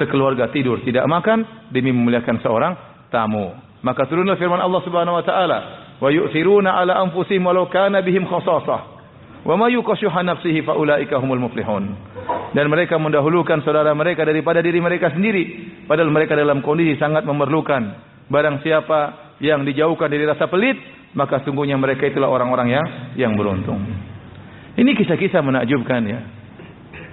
Sekeluarga 0.00 0.48
tidur 0.48 0.80
tidak 0.86 1.04
makan 1.10 1.68
demi 1.68 1.92
memuliakan 1.92 2.40
seorang 2.40 2.72
tamu. 3.12 3.52
Maka 3.82 4.06
turunlah 4.06 4.38
firman 4.38 4.62
Allah 4.62 4.80
Subhanahu 4.86 5.18
wa 5.18 5.24
taala, 5.26 5.58
"Wa 5.98 6.08
yu'thiruna 6.08 6.78
'ala 6.78 7.02
anfusihim 7.02 7.42
walau 7.42 7.66
kana 7.66 8.00
bihim 8.00 8.24
khasasah." 8.24 8.92
Wa 9.42 9.58
ma 9.58 9.66
yuqashuha 9.66 10.22
nafsihi 10.22 10.62
humul. 11.18 11.42
Dan 12.54 12.66
mereka 12.70 12.94
mendahulukan 12.94 13.58
saudara 13.66 13.90
mereka 13.90 14.22
daripada 14.22 14.62
diri 14.62 14.78
mereka 14.78 15.10
sendiri 15.10 15.74
padahal 15.90 16.14
mereka 16.14 16.38
dalam 16.38 16.62
kondisi 16.62 16.94
sangat 16.94 17.26
memerlukan. 17.26 17.82
Barang 18.30 18.62
siapa 18.62 19.31
yang 19.40 19.64
dijauhkan 19.64 20.10
dari 20.10 20.26
rasa 20.28 20.50
pelit, 20.50 20.76
maka 21.16 21.40
sungguhnya 21.44 21.76
mereka 21.78 22.08
itulah 22.08 22.28
orang-orang 22.28 22.68
yang 22.72 22.86
yang 23.16 23.32
beruntung. 23.36 23.80
Ini 24.76 24.90
kisah-kisah 24.96 25.44
menakjubkan 25.44 26.02
ya. 26.08 26.20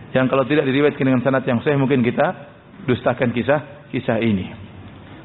Yang 0.09 0.25
kalau 0.31 0.43
tidak 0.47 0.65
diriwayatkan 0.65 1.05
dengan 1.05 1.21
sanad 1.21 1.45
yang 1.45 1.61
sahih 1.61 1.77
mungkin 1.77 2.01
kita 2.01 2.27
dustakan 2.87 3.29
kisah 3.35 3.91
kisah 3.93 4.17
ini. 4.23 4.49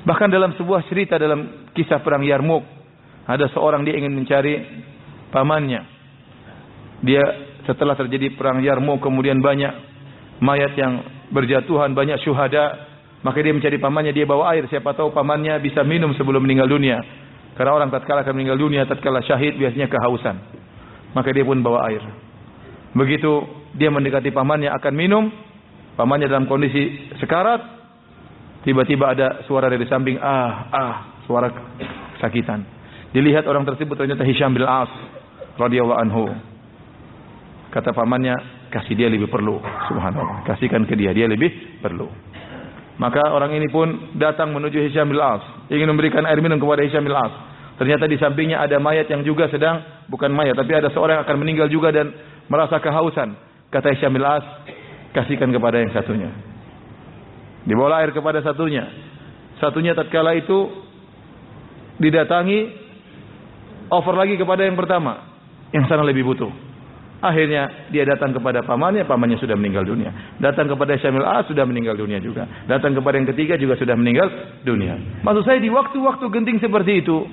Bahkan 0.04 0.28
dalam 0.28 0.52
sebuah 0.59 0.85
cerita 0.90 1.16
dalam 1.16 1.72
kisah 1.72 2.04
perang 2.04 2.20
Yarmuk 2.20 2.61
Ada 3.24 3.48
seorang 3.57 3.88
dia 3.88 3.96
ingin 3.96 4.12
mencari 4.12 4.61
pamannya. 5.33 5.80
Dia 7.00 7.24
setelah 7.64 7.96
terjadi 7.96 8.37
perang 8.37 8.61
Yarmouk 8.61 9.00
kemudian 9.00 9.40
banyak 9.40 9.72
mayat 10.44 10.76
yang 10.76 11.00
berjatuhan, 11.33 11.96
banyak 11.96 12.20
syuhada, 12.20 12.93
maka 13.24 13.40
dia 13.40 13.56
mencari 13.56 13.80
pamannya, 13.80 14.12
dia 14.12 14.28
bawa 14.28 14.52
air, 14.52 14.68
siapa 14.68 14.92
tahu 14.92 15.08
pamannya 15.16 15.56
bisa 15.64 15.80
minum 15.80 16.12
sebelum 16.12 16.44
meninggal 16.44 16.68
dunia. 16.68 17.00
Karena 17.56 17.72
orang 17.72 17.88
tatkala 17.88 18.20
akan 18.20 18.37
meninggal 18.37 18.60
dunia, 18.60 18.84
tatkala 18.84 19.24
syahid 19.24 19.56
biasanya 19.56 19.88
kehausan. 19.88 20.37
Maka 21.16 21.32
dia 21.32 21.40
pun 21.40 21.64
bawa 21.64 21.88
air. 21.88 22.04
Begitu 22.92 23.32
dia 23.72 23.88
mendekati 23.88 24.28
pamannya 24.28 24.68
akan 24.76 24.92
minum, 24.92 25.32
pamannya 25.96 26.28
dalam 26.28 26.44
kondisi 26.44 27.16
sekarat, 27.16 27.64
tiba-tiba 28.68 29.16
ada 29.16 29.40
suara 29.48 29.72
dari 29.72 29.88
samping, 29.88 30.20
ah, 30.20 30.68
ah, 30.68 30.94
suara 31.24 31.48
sakitan. 32.20 32.60
Dilihat 33.16 33.48
orang 33.48 33.64
tersebut 33.64 33.96
ternyata 33.96 34.26
Hisham 34.28 34.52
bin 34.52 34.68
As 34.68 34.90
radhiyallahu 35.56 36.00
anhu. 36.02 36.28
Kata 37.72 37.96
pamannya, 37.96 38.68
kasih 38.68 38.94
dia 39.00 39.08
lebih 39.08 39.32
perlu. 39.32 39.62
Subhanallah. 39.88 40.44
Kasihkan 40.44 40.84
ke 40.84 40.92
dia, 40.92 41.14
dia 41.16 41.24
lebih 41.24 41.80
perlu. 41.80 42.33
Maka 42.94 43.26
orang 43.35 43.50
ini 43.59 43.66
pun 43.66 44.14
datang 44.14 44.54
menuju 44.54 44.78
Hisham 44.87 45.11
bin 45.11 45.18
As, 45.18 45.42
ingin 45.66 45.90
memberikan 45.90 46.22
air 46.22 46.38
minum 46.38 46.62
kepada 46.62 46.87
Hisham 46.87 47.02
bin 47.02 47.11
As. 47.11 47.33
Ternyata 47.74 48.07
di 48.07 48.14
sampingnya 48.14 48.62
ada 48.62 48.78
mayat 48.78 49.11
yang 49.11 49.26
juga 49.26 49.50
sedang 49.50 49.83
bukan 50.07 50.30
mayat, 50.30 50.54
tapi 50.54 50.78
ada 50.78 50.94
seorang 50.94 51.18
yang 51.18 51.24
akan 51.26 51.38
meninggal 51.42 51.66
juga 51.66 51.90
dan 51.90 52.14
merasa 52.46 52.78
kehausan. 52.78 53.35
Kata 53.74 53.90
Hisham 53.90 54.14
bin 54.14 54.22
As, 54.22 54.46
kasihkan 55.11 55.50
kepada 55.50 55.83
yang 55.83 55.90
satunya. 55.90 56.30
Dibawa 57.66 58.04
air 58.04 58.14
kepada 58.14 58.38
satunya. 58.44 58.87
Satunya 59.59 59.96
tatkala 59.96 60.37
itu 60.38 60.70
didatangi 61.98 62.61
over 63.90 64.14
lagi 64.14 64.38
kepada 64.38 64.62
yang 64.62 64.78
pertama. 64.78 65.35
Yang 65.74 65.90
sana 65.90 66.07
lebih 66.07 66.22
butuh. 66.22 66.73
Akhirnya 67.24 67.88
dia 67.88 68.04
datang 68.04 68.37
kepada 68.37 68.60
pamannya, 68.60 69.08
pamannya 69.08 69.40
sudah 69.40 69.56
meninggal 69.56 69.88
dunia. 69.88 70.12
Datang 70.37 70.68
kepada 70.68 70.92
Syamil 71.00 71.24
A 71.24 71.40
sudah 71.48 71.64
meninggal 71.64 71.96
dunia 71.96 72.20
juga. 72.20 72.44
Datang 72.68 72.92
kepada 72.92 73.16
yang 73.16 73.24
ketiga 73.32 73.56
juga 73.56 73.80
sudah 73.80 73.96
meninggal 73.96 74.28
dunia. 74.60 75.24
Maksud 75.24 75.48
saya 75.48 75.56
di 75.56 75.72
waktu-waktu 75.72 76.20
genting 76.28 76.60
seperti 76.60 77.00
itu 77.00 77.24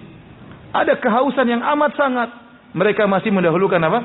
ada 0.72 0.96
kehausan 0.96 1.44
yang 1.44 1.60
amat 1.76 1.92
sangat. 2.00 2.30
Mereka 2.72 3.04
masih 3.04 3.36
mendahulukan 3.36 3.84
apa? 3.84 4.00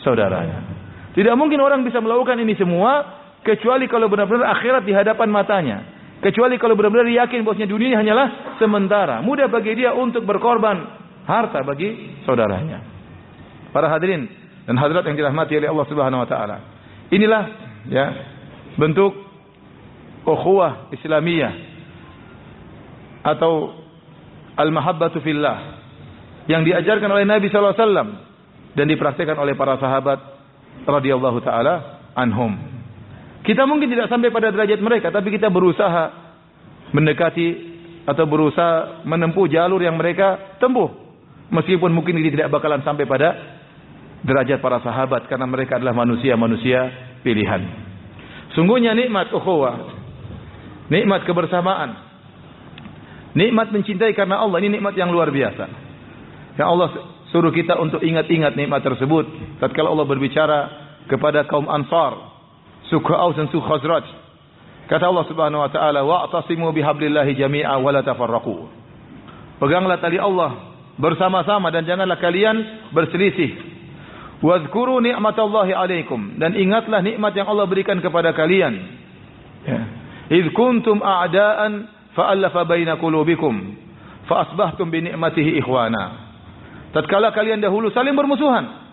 Saudaranya. 0.00 0.64
Tidak 1.12 1.36
mungkin 1.36 1.60
orang 1.60 1.84
bisa 1.84 2.00
melakukan 2.00 2.40
ini 2.40 2.56
semua 2.56 3.04
kecuali 3.44 3.84
kalau 3.84 4.08
benar-benar 4.08 4.48
akhirat 4.56 4.88
di 4.88 4.96
hadapan 4.96 5.28
matanya. 5.28 5.78
Kecuali 6.24 6.56
kalau 6.56 6.72
benar-benar 6.72 7.04
yakin 7.04 7.44
bahwasanya 7.44 7.68
dunia 7.68 8.00
hanyalah 8.00 8.56
sementara. 8.56 9.20
Mudah 9.20 9.52
bagi 9.52 9.76
dia 9.76 9.92
untuk 9.92 10.24
berkorban 10.24 10.88
harta 11.28 11.60
bagi 11.68 12.16
saudaranya. 12.24 12.80
Para 13.76 13.92
hadirin 13.92 14.47
dan 14.68 14.76
hadirat 14.76 15.00
yang 15.08 15.16
dirahmati 15.16 15.56
oleh 15.56 15.72
Allah 15.72 15.86
Subhanahu 15.88 16.20
wa 16.20 16.28
taala. 16.28 16.56
Inilah 17.08 17.42
ya 17.88 18.06
bentuk 18.76 19.16
ukhuwah 20.28 20.92
Islamiyah 20.92 21.52
atau 23.24 23.72
al-mahabbatu 24.60 25.24
fillah 25.24 25.80
yang 26.52 26.68
diajarkan 26.68 27.08
oleh 27.08 27.24
Nabi 27.24 27.48
sallallahu 27.48 27.72
alaihi 27.72 27.84
wasallam 27.88 28.08
dan 28.76 28.84
dipraktikkan 28.92 29.40
oleh 29.40 29.56
para 29.56 29.80
sahabat 29.80 30.20
radhiyallahu 30.84 31.40
taala 31.40 32.04
anhum. 32.12 32.52
Kita 33.48 33.64
mungkin 33.64 33.88
tidak 33.88 34.12
sampai 34.12 34.28
pada 34.28 34.52
derajat 34.52 34.84
mereka 34.84 35.08
tapi 35.08 35.32
kita 35.32 35.48
berusaha 35.48 36.12
mendekati 36.92 37.48
atau 38.04 38.24
berusaha 38.28 39.00
menempuh 39.08 39.48
jalur 39.48 39.80
yang 39.80 39.96
mereka 39.96 40.60
tempuh. 40.60 40.92
Meskipun 41.48 41.88
mungkin 41.88 42.20
ini 42.20 42.28
tidak 42.28 42.52
bakalan 42.52 42.84
sampai 42.84 43.08
pada 43.08 43.57
derajat 44.28 44.60
para 44.60 44.84
sahabat 44.84 45.24
karena 45.24 45.48
mereka 45.48 45.80
adalah 45.80 45.96
manusia-manusia 45.96 46.92
pilihan. 47.24 47.64
Sungguhnya 48.52 48.92
nikmat 48.92 49.32
ukhuwah, 49.32 49.88
nikmat 50.92 51.24
kebersamaan, 51.24 51.96
nikmat 53.32 53.72
mencintai 53.72 54.12
karena 54.12 54.44
Allah 54.44 54.60
ini 54.60 54.76
nikmat 54.76 54.92
yang 54.92 55.08
luar 55.08 55.32
biasa. 55.32 55.64
Yang 56.60 56.68
Allah 56.68 56.88
suruh 57.32 57.52
kita 57.54 57.80
untuk 57.80 58.04
ingat-ingat 58.04 58.52
nikmat 58.52 58.84
tersebut. 58.84 59.24
Tatkala 59.62 59.88
Allah 59.88 60.04
berbicara 60.04 60.58
kepada 61.08 61.48
kaum 61.48 61.64
Ansar, 61.70 62.12
suku 62.92 63.12
Aus 63.16 63.38
dan 63.40 63.48
suku 63.48 63.64
Khazraj. 63.64 64.04
Kata 64.88 65.04
Allah 65.08 65.24
Subhanahu 65.28 65.60
wa 65.64 65.70
taala, 65.72 66.00
"Wa'tasimu 66.04 66.72
bihablillahi 66.72 67.36
jami'a 67.36 67.76
wa 67.76 67.92
la 67.92 68.00
tafarraqu." 68.00 68.56
Peganglah 69.60 70.00
tali 70.00 70.16
Allah 70.16 70.56
bersama-sama 70.96 71.68
dan 71.70 71.84
janganlah 71.84 72.16
kalian 72.16 72.88
berselisih. 72.90 73.77
Wadhkuru 74.38 75.02
ni'matallahi 75.02 75.74
alaikum 75.74 76.38
dan 76.38 76.54
ingatlah 76.54 77.02
nikmat 77.02 77.34
yang 77.34 77.50
Allah 77.50 77.66
berikan 77.66 77.98
kepada 77.98 78.30
kalian. 78.30 78.74
Ya. 79.66 79.80
Idh 80.30 80.54
kuntum 80.54 81.02
a'daan 81.02 81.90
fa'alafa 82.14 82.62
baina 82.62 82.94
qulubikum 83.02 83.74
fa 84.30 84.46
asbahtum 84.46 84.94
bi 84.94 85.02
ni'matihi 85.10 85.58
ikhwana. 85.58 86.30
Tatkala 86.94 87.34
kalian 87.34 87.58
dahulu 87.58 87.90
saling 87.90 88.14
bermusuhan. 88.14 88.86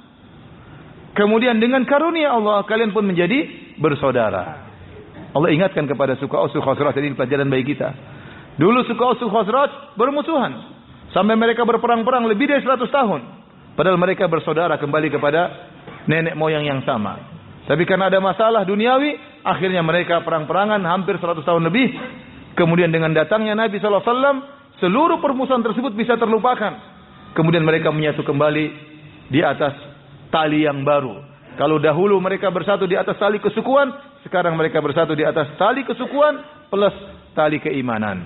Kemudian 1.15 1.61
dengan 1.61 1.85
karunia 1.85 2.33
Allah 2.33 2.65
kalian 2.65 2.91
pun 2.91 3.05
menjadi 3.05 3.45
bersaudara. 3.77 4.65
Allah 5.35 5.49
ingatkan 5.51 5.85
kepada 5.85 6.17
suku 6.17 6.31
Aus 6.31 6.51
Khazraj 6.55 6.95
ini 6.99 7.13
pelajaran 7.13 7.47
bagi 7.51 7.75
kita. 7.75 7.93
Dulu 8.57 8.87
suku 8.87 9.03
Aus 9.03 9.21
Khazraj 9.21 9.93
bermusuhan. 9.99 10.73
Sampai 11.13 11.37
mereka 11.37 11.63
berperang-perang 11.63 12.27
lebih 12.27 12.49
dari 12.49 12.65
100 12.65 12.81
tahun. 12.91 13.44
Padahal 13.75 13.99
mereka 13.99 14.31
bersaudara 14.31 14.79
kembali 14.79 15.11
kepada 15.11 15.51
nenek 16.07 16.39
moyang 16.39 16.63
yang 16.63 16.81
sama. 16.87 17.19
Tapi 17.65 17.83
karena 17.83 18.07
ada 18.07 18.23
masalah 18.23 18.63
duniawi, 18.63 19.43
akhirnya 19.43 19.83
mereka 19.83 20.23
perang-perangan 20.23 20.79
hampir 20.85 21.19
100 21.19 21.43
tahun 21.43 21.63
lebih. 21.67 21.87
Kemudian 22.55 22.87
dengan 22.87 23.11
datangnya 23.11 23.51
Nabi 23.57 23.81
SAW, 23.83 24.79
seluruh 24.79 25.19
permusuhan 25.19 25.65
tersebut 25.65 25.91
bisa 25.91 26.15
terlupakan. 26.15 26.71
Kemudian 27.35 27.67
mereka 27.67 27.91
menyatu 27.91 28.23
kembali 28.23 28.65
di 29.27 29.43
atas 29.43 29.75
tali 30.31 30.63
yang 30.63 30.87
baru. 30.87 31.19
Kalau 31.59 31.79
dahulu 31.79 32.19
mereka 32.19 32.51
bersatu 32.51 32.87
di 32.87 32.95
atas 32.95 33.19
tali 33.19 33.39
kesukuan, 33.43 33.91
sekarang 34.23 34.55
mereka 34.55 34.79
bersatu 34.79 35.15
di 35.15 35.23
atas 35.23 35.55
tali 35.59 35.83
kesukuan 35.83 36.39
plus 36.71 36.95
tali 37.35 37.59
keimanan. 37.59 38.23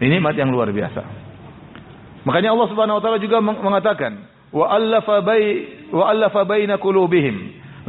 Ini 0.00 0.20
nikmat 0.20 0.36
yang 0.36 0.52
luar 0.52 0.68
biasa. 0.72 1.02
Makanya 2.24 2.52
Allah 2.56 2.68
Subhanahu 2.72 2.96
wa 3.00 3.02
taala 3.04 3.18
juga 3.20 3.40
mengatakan, 3.40 4.33
"Wa 4.54 4.70
allafa 4.70 5.20
bai 5.26 5.44
wa 5.90 6.04
allafa 6.14 6.46
baina 6.46 6.78
qulubihim. 6.78 7.36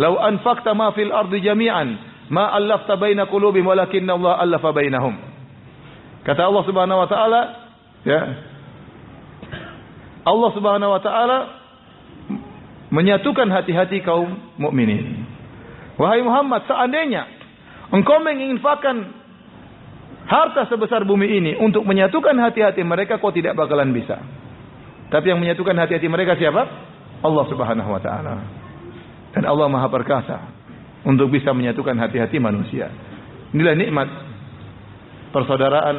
Law 0.01 0.17
anfaqta 0.17 0.73
ma 0.73 0.91
fil 0.97 1.13
ardi 1.13 1.39
jami'an, 1.45 1.95
ma 2.33 2.49
allafta 2.57 2.97
baina 2.97 3.29
qulubihim 3.29 3.69
walakinna 3.69 4.17
Allah 4.17 4.41
allafa 4.41 4.73
bainahum." 4.73 5.13
Kata 6.25 6.41
Allah 6.49 6.63
Subhanahu 6.65 6.99
wa 7.05 7.07
taala, 7.07 7.41
ya. 8.01 8.21
Allah 10.25 10.49
Subhanahu 10.57 10.89
wa 10.89 11.01
taala 11.05 11.37
menyatukan 12.89 13.45
hati-hati 13.45 14.01
kaum 14.01 14.57
mukminin. 14.57 15.21
Wahai 16.01 16.25
Muhammad, 16.25 16.65
seandainya 16.65 17.29
engkau 17.93 18.17
menginfakkan 18.25 19.05
harta 20.25 20.65
sebesar 20.65 21.05
bumi 21.05 21.29
ini 21.29 21.51
untuk 21.61 21.85
menyatukan 21.85 22.33
hati-hati 22.41 22.81
mereka 22.81 23.21
kok 23.21 23.37
tidak 23.37 23.53
bakalan 23.53 23.93
bisa. 23.93 24.17
Tapi 25.09 25.25
yang 25.29 25.39
menyatukan 25.39 25.75
hati-hati 25.77 26.07
mereka 26.09 26.33
siapa? 26.37 26.65
Allah 27.21 27.45
Subhanahu 27.49 27.89
wa 27.89 28.01
taala. 28.01 28.35
Dan 29.35 29.43
Allah 29.45 29.67
Maha 29.69 29.87
Perkasa 29.91 30.37
untuk 31.05 31.29
bisa 31.29 31.53
menyatukan 31.53 31.93
hati-hati 31.97 32.41
manusia. 32.41 32.89
Inilah 33.53 33.75
nikmat 33.77 34.09
persaudaraan 35.29 35.97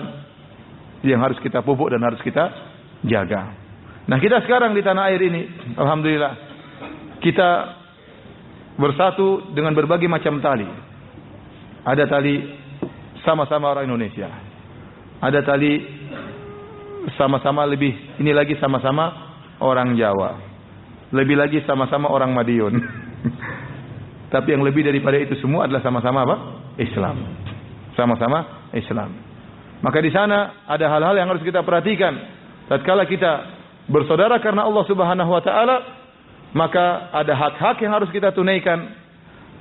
yang 1.06 1.22
harus 1.22 1.38
kita 1.38 1.62
pupuk 1.62 1.92
dan 1.94 2.02
harus 2.02 2.18
kita 2.20 2.50
jaga. 3.06 3.54
Nah, 4.06 4.18
kita 4.22 4.42
sekarang 4.46 4.74
di 4.74 4.82
tanah 4.82 5.10
air 5.10 5.22
ini, 5.22 5.42
alhamdulillah, 5.74 6.32
kita 7.22 7.48
bersatu 8.78 9.50
dengan 9.54 9.74
berbagai 9.74 10.06
macam 10.06 10.38
tali. 10.38 10.68
Ada 11.86 12.06
tali 12.06 12.36
sama-sama 13.22 13.72
orang 13.72 13.86
Indonesia. 13.90 14.30
Ada 15.22 15.42
tali 15.42 15.95
sama-sama 17.14 17.62
lebih, 17.62 17.94
ini 18.18 18.34
lagi 18.34 18.58
sama-sama 18.58 19.14
orang 19.62 19.94
Jawa. 19.94 20.42
Lebih 21.14 21.38
lagi 21.38 21.62
sama-sama 21.62 22.10
orang 22.10 22.34
Madiun. 22.34 22.74
Tapi 24.34 24.58
yang 24.58 24.66
lebih 24.66 24.82
daripada 24.82 25.14
itu 25.14 25.38
semua 25.38 25.70
adalah 25.70 25.86
sama-sama 25.86 26.26
apa? 26.26 26.36
Islam. 26.82 27.16
Sama-sama 27.94 28.66
Islam. 28.74 29.14
Maka 29.86 29.98
di 30.02 30.10
sana 30.10 30.66
ada 30.66 30.86
hal-hal 30.90 31.14
yang 31.14 31.30
harus 31.30 31.46
kita 31.46 31.62
perhatikan. 31.62 32.10
Tatkala 32.66 33.06
kita 33.06 33.32
bersaudara 33.86 34.42
karena 34.42 34.66
Allah 34.66 34.84
Subhanahu 34.90 35.30
wa 35.30 35.42
taala, 35.46 35.76
maka 36.58 37.14
ada 37.14 37.38
hak-hak 37.38 37.78
yang 37.86 37.94
harus 37.94 38.10
kita 38.10 38.34
tunaikan 38.34 38.82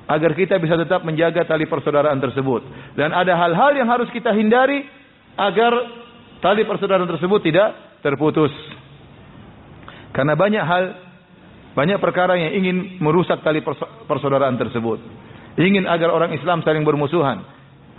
agar 0.06 0.34
kita 0.34 0.58
bisa 0.58 0.74
tetap 0.74 1.06
menjaga 1.06 1.46
tali 1.46 1.66
persaudaraan 1.70 2.18
tersebut. 2.18 2.62
Dan 2.98 3.14
ada 3.14 3.38
hal-hal 3.38 3.72
yang 3.78 3.86
harus 3.86 4.10
kita 4.10 4.34
hindari 4.34 4.82
agar 5.38 5.72
tali 6.40 6.62
persaudaraan 6.64 7.08
tersebut 7.08 7.40
tidak 7.44 8.00
terputus. 8.04 8.52
Karena 10.16 10.32
banyak 10.32 10.64
hal, 10.64 10.84
banyak 11.76 12.00
perkara 12.00 12.40
yang 12.40 12.56
ingin 12.56 12.76
merusak 13.04 13.44
tali 13.44 13.60
persaudaraan 14.08 14.56
tersebut. 14.56 15.00
Ingin 15.56 15.88
agar 15.88 16.12
orang 16.12 16.32
Islam 16.36 16.60
saling 16.64 16.84
bermusuhan. 16.84 17.44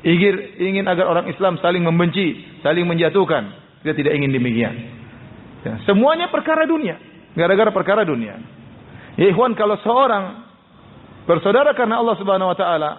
Ingin, 0.05 0.61
ingin 0.61 0.85
agar 0.85 1.09
orang 1.09 1.25
Islam 1.29 1.57
saling 1.57 1.81
membenci, 1.81 2.61
saling 2.61 2.85
menjatuhkan. 2.85 3.53
Kita 3.81 3.93
tidak 3.97 4.13
ingin 4.17 4.33
demikian. 4.33 4.73
Ya, 5.65 5.81
semuanya 5.89 6.29
perkara 6.29 6.69
dunia. 6.69 6.97
Gara-gara 7.38 7.69
perkara 7.73 8.01
dunia. 8.05 8.38
Ya 9.17 9.29
ikhwan, 9.29 9.57
kalau 9.57 9.77
seorang 9.81 10.45
bersaudara 11.25 11.73
karena 11.73 12.01
Allah 12.01 12.15
Subhanahu 12.17 12.49
wa 12.53 12.57
taala, 12.57 12.91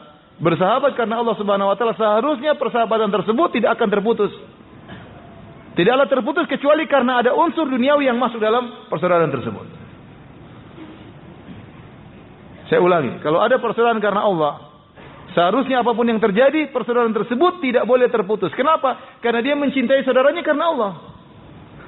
bersahabat 0.42 0.94
karena 0.98 1.22
Allah 1.22 1.34
Subhanahu 1.38 1.70
wa 1.70 1.76
taala, 1.78 1.94
seharusnya 1.94 2.58
persahabatan 2.58 3.10
tersebut 3.14 3.48
tidak 3.54 3.78
akan 3.78 3.88
terputus. 3.90 4.30
Tidaklah 5.78 6.10
terputus 6.10 6.50
kecuali 6.50 6.90
karena 6.90 7.22
ada 7.22 7.38
unsur 7.38 7.70
duniawi 7.70 8.10
yang 8.10 8.18
masuk 8.18 8.42
dalam 8.42 8.90
persaudaraan 8.90 9.30
tersebut. 9.30 9.66
Saya 12.66 12.82
ulangi, 12.82 13.22
kalau 13.22 13.38
ada 13.38 13.62
persaudaraan 13.62 14.02
karena 14.02 14.26
Allah, 14.26 14.74
seharusnya 15.38 15.86
apa 15.86 15.94
pun 15.94 16.02
yang 16.10 16.18
terjadi, 16.18 16.74
persaudaraan 16.74 17.14
tersebut 17.14 17.62
tidak 17.62 17.86
boleh 17.86 18.10
terputus. 18.10 18.50
Kenapa? 18.58 19.22
Karena 19.22 19.38
dia 19.38 19.54
mencintai 19.54 20.02
saudaranya 20.02 20.42
karena 20.42 20.64
Allah. 20.66 20.92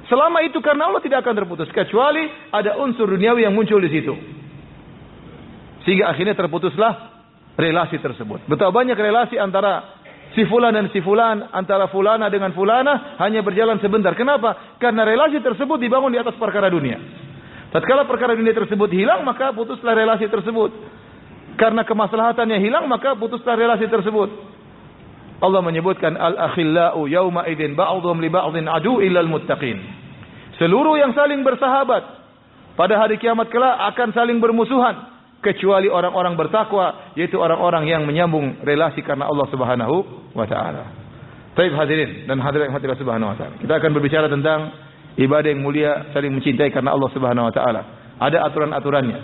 Selama 0.07 0.39
itu 0.47 0.63
karena 0.63 0.87
Allah 0.87 1.03
tidak 1.03 1.27
akan 1.27 1.35
terputus 1.43 1.67
kecuali 1.75 2.31
ada 2.47 2.79
unsur 2.79 3.11
duniawi 3.11 3.43
yang 3.43 3.51
muncul 3.51 3.83
di 3.83 3.91
situ. 3.91 4.15
Sehingga 5.83 6.15
akhirnya 6.15 6.39
terputuslah 6.39 7.11
relasi 7.59 7.99
tersebut. 7.99 8.47
Betapa 8.47 8.71
banyak 8.71 8.95
relasi 8.95 9.35
antara 9.35 10.00
si 10.31 10.47
fulan 10.47 10.71
dan 10.71 10.87
si 10.95 11.03
fulan 11.03 11.51
antara 11.51 11.91
fulana 11.91 12.31
dengan 12.31 12.55
fulana 12.55 13.19
hanya 13.19 13.43
berjalan 13.43 13.79
sebentar. 13.83 14.15
Kenapa? 14.15 14.79
Karena 14.79 15.03
relasi 15.03 15.43
tersebut 15.43 15.77
dibangun 15.79 16.15
di 16.15 16.19
atas 16.19 16.35
perkara 16.39 16.71
dunia. 16.71 16.99
Tatkala 17.71 18.03
perkara 18.07 18.35
dunia 18.35 18.51
tersebut 18.51 18.91
hilang, 18.91 19.23
maka 19.23 19.55
putuslah 19.55 19.95
relasi 19.95 20.27
tersebut. 20.27 20.71
Karena 21.55 21.83
kemaslahatannya 21.87 22.59
hilang, 22.59 22.87
maka 22.87 23.15
putuslah 23.15 23.55
relasi 23.55 23.87
tersebut. 23.87 24.29
Allah 25.41 25.61
menyebutkan 25.65 26.13
al-akhillau 26.15 27.09
yauma 27.09 27.49
idzin 27.49 27.73
ba'dhum 27.73 28.19
li 28.21 28.29
ba'dhin 28.29 28.67
adu 28.69 29.01
illal 29.01 29.27
muttaqin. 29.27 29.79
Seluruh 30.59 30.99
yang 30.99 31.17
saling 31.17 31.41
bersahabat 31.41 32.03
pada 32.77 32.93
hari 33.01 33.17
kiamat 33.17 33.49
kelak 33.49 33.73
akan 33.91 34.13
saling 34.13 34.37
bermusuhan 34.37 35.10
kecuali 35.41 35.89
orang-orang 35.89 36.37
bertakwa 36.37 37.13
yaitu 37.17 37.35
orang-orang 37.41 37.89
yang 37.89 38.05
menyambung 38.05 38.61
relasi 38.61 39.01
karena 39.01 39.25
Allah 39.27 39.49
Subhanahu 39.49 39.95
wa 40.37 40.45
taala. 40.45 40.83
Baik 41.57 41.75
hadirin 41.75 42.29
dan 42.29 42.39
hadirat 42.39 42.71
yang 42.71 42.75
hadirat 42.77 42.97
Subhanahu 43.01 43.33
wa 43.33 43.37
taala. 43.37 43.57
Kita 43.57 43.73
akan 43.81 43.91
berbicara 43.91 44.29
tentang 44.29 44.59
ibadah 45.17 45.49
yang 45.51 45.65
mulia 45.65 46.13
saling 46.13 46.31
mencintai 46.31 46.69
karena 46.71 46.93
Allah 46.93 47.09
Subhanahu 47.11 47.49
wa 47.49 47.53
taala. 47.53 47.81
Ada 48.21 48.37
aturan-aturannya. 48.47 49.19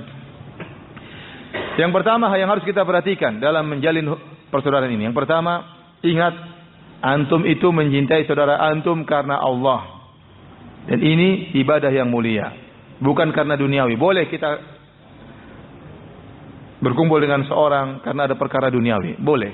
Yang 1.78 1.92
pertama 1.94 2.34
yang 2.34 2.50
harus 2.50 2.66
kita 2.66 2.82
perhatikan 2.82 3.38
dalam 3.38 3.70
menjalin 3.70 4.10
persaudaraan 4.50 4.90
ini. 4.90 5.06
Yang 5.06 5.18
pertama, 5.22 5.62
ingat 6.02 6.34
antum 7.06 7.46
itu 7.46 7.70
mencintai 7.70 8.26
saudara 8.26 8.58
antum 8.66 9.06
karena 9.06 9.38
Allah. 9.38 10.02
Dan 10.90 11.04
ini 11.04 11.54
ibadah 11.62 11.92
yang 11.94 12.10
mulia, 12.10 12.50
bukan 12.98 13.30
karena 13.36 13.54
duniawi. 13.60 14.00
Boleh 14.00 14.26
kita 14.32 14.77
berkumpul 16.88 17.20
dengan 17.20 17.44
seorang 17.44 18.00
karena 18.00 18.32
ada 18.32 18.40
perkara 18.40 18.72
duniawi, 18.72 19.20
boleh. 19.20 19.52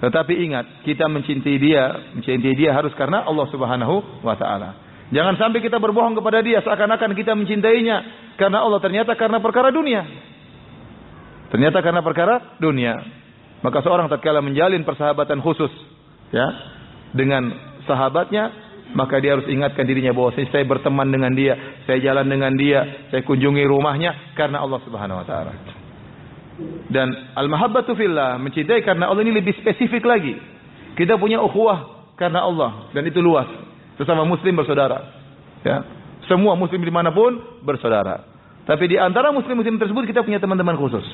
Tetapi 0.00 0.34
ingat, 0.48 0.66
kita 0.86 1.04
mencintai 1.10 1.56
dia, 1.60 2.16
mencintai 2.16 2.54
dia 2.56 2.72
harus 2.72 2.94
karena 2.96 3.28
Allah 3.28 3.46
Subhanahu 3.52 4.24
wa 4.24 4.32
taala. 4.38 4.70
Jangan 5.12 5.36
sampai 5.40 5.60
kita 5.64 5.80
berbohong 5.80 6.16
kepada 6.16 6.40
dia 6.44 6.60
seakan-akan 6.60 7.16
kita 7.16 7.32
mencintainya 7.32 7.96
karena 8.36 8.60
Allah 8.64 8.80
ternyata 8.80 9.16
karena 9.16 9.40
perkara 9.40 9.72
dunia. 9.72 10.04
Ternyata 11.48 11.80
karena 11.80 12.04
perkara 12.04 12.60
dunia. 12.60 12.94
Maka 13.64 13.82
seorang 13.82 14.06
tatkala 14.06 14.38
menjalin 14.44 14.84
persahabatan 14.86 15.40
khusus 15.42 15.72
ya 16.30 16.46
dengan 17.10 17.50
sahabatnya, 17.88 18.52
maka 18.94 19.18
dia 19.18 19.34
harus 19.34 19.48
ingatkan 19.48 19.82
dirinya 19.88 20.12
bahwa 20.12 20.30
saya 20.36 20.64
berteman 20.68 21.08
dengan 21.08 21.32
dia, 21.32 21.56
saya 21.88 21.98
jalan 22.04 22.28
dengan 22.28 22.52
dia, 22.54 23.08
saya 23.10 23.24
kunjungi 23.24 23.64
rumahnya 23.64 24.36
karena 24.38 24.60
Allah 24.62 24.78
Subhanahu 24.84 25.24
wa 25.24 25.26
taala. 25.26 25.52
Dan 26.88 27.08
al-mahabbatu 27.38 27.94
fillah, 27.94 28.40
mencintai 28.42 28.82
karena 28.82 29.06
Allah 29.06 29.22
ini 29.22 29.38
lebih 29.38 29.54
spesifik 29.62 30.02
lagi. 30.08 30.34
Kita 30.98 31.14
punya 31.14 31.38
ukhuwah 31.38 32.10
karena 32.18 32.42
Allah 32.42 32.90
dan 32.90 33.06
itu 33.06 33.22
luas. 33.22 33.46
Sesama 33.94 34.26
muslim 34.26 34.58
bersaudara. 34.58 34.98
Ya. 35.62 35.86
Semua 36.26 36.58
muslim 36.58 36.82
di 36.82 36.90
mana 36.90 37.14
pun 37.14 37.62
bersaudara. 37.62 38.26
Tapi 38.66 38.84
di 38.84 38.96
antara 39.00 39.32
muslim-muslim 39.32 39.80
tersebut 39.80 40.04
kita 40.04 40.20
punya 40.20 40.42
teman-teman 40.42 40.76
khusus. 40.76 41.06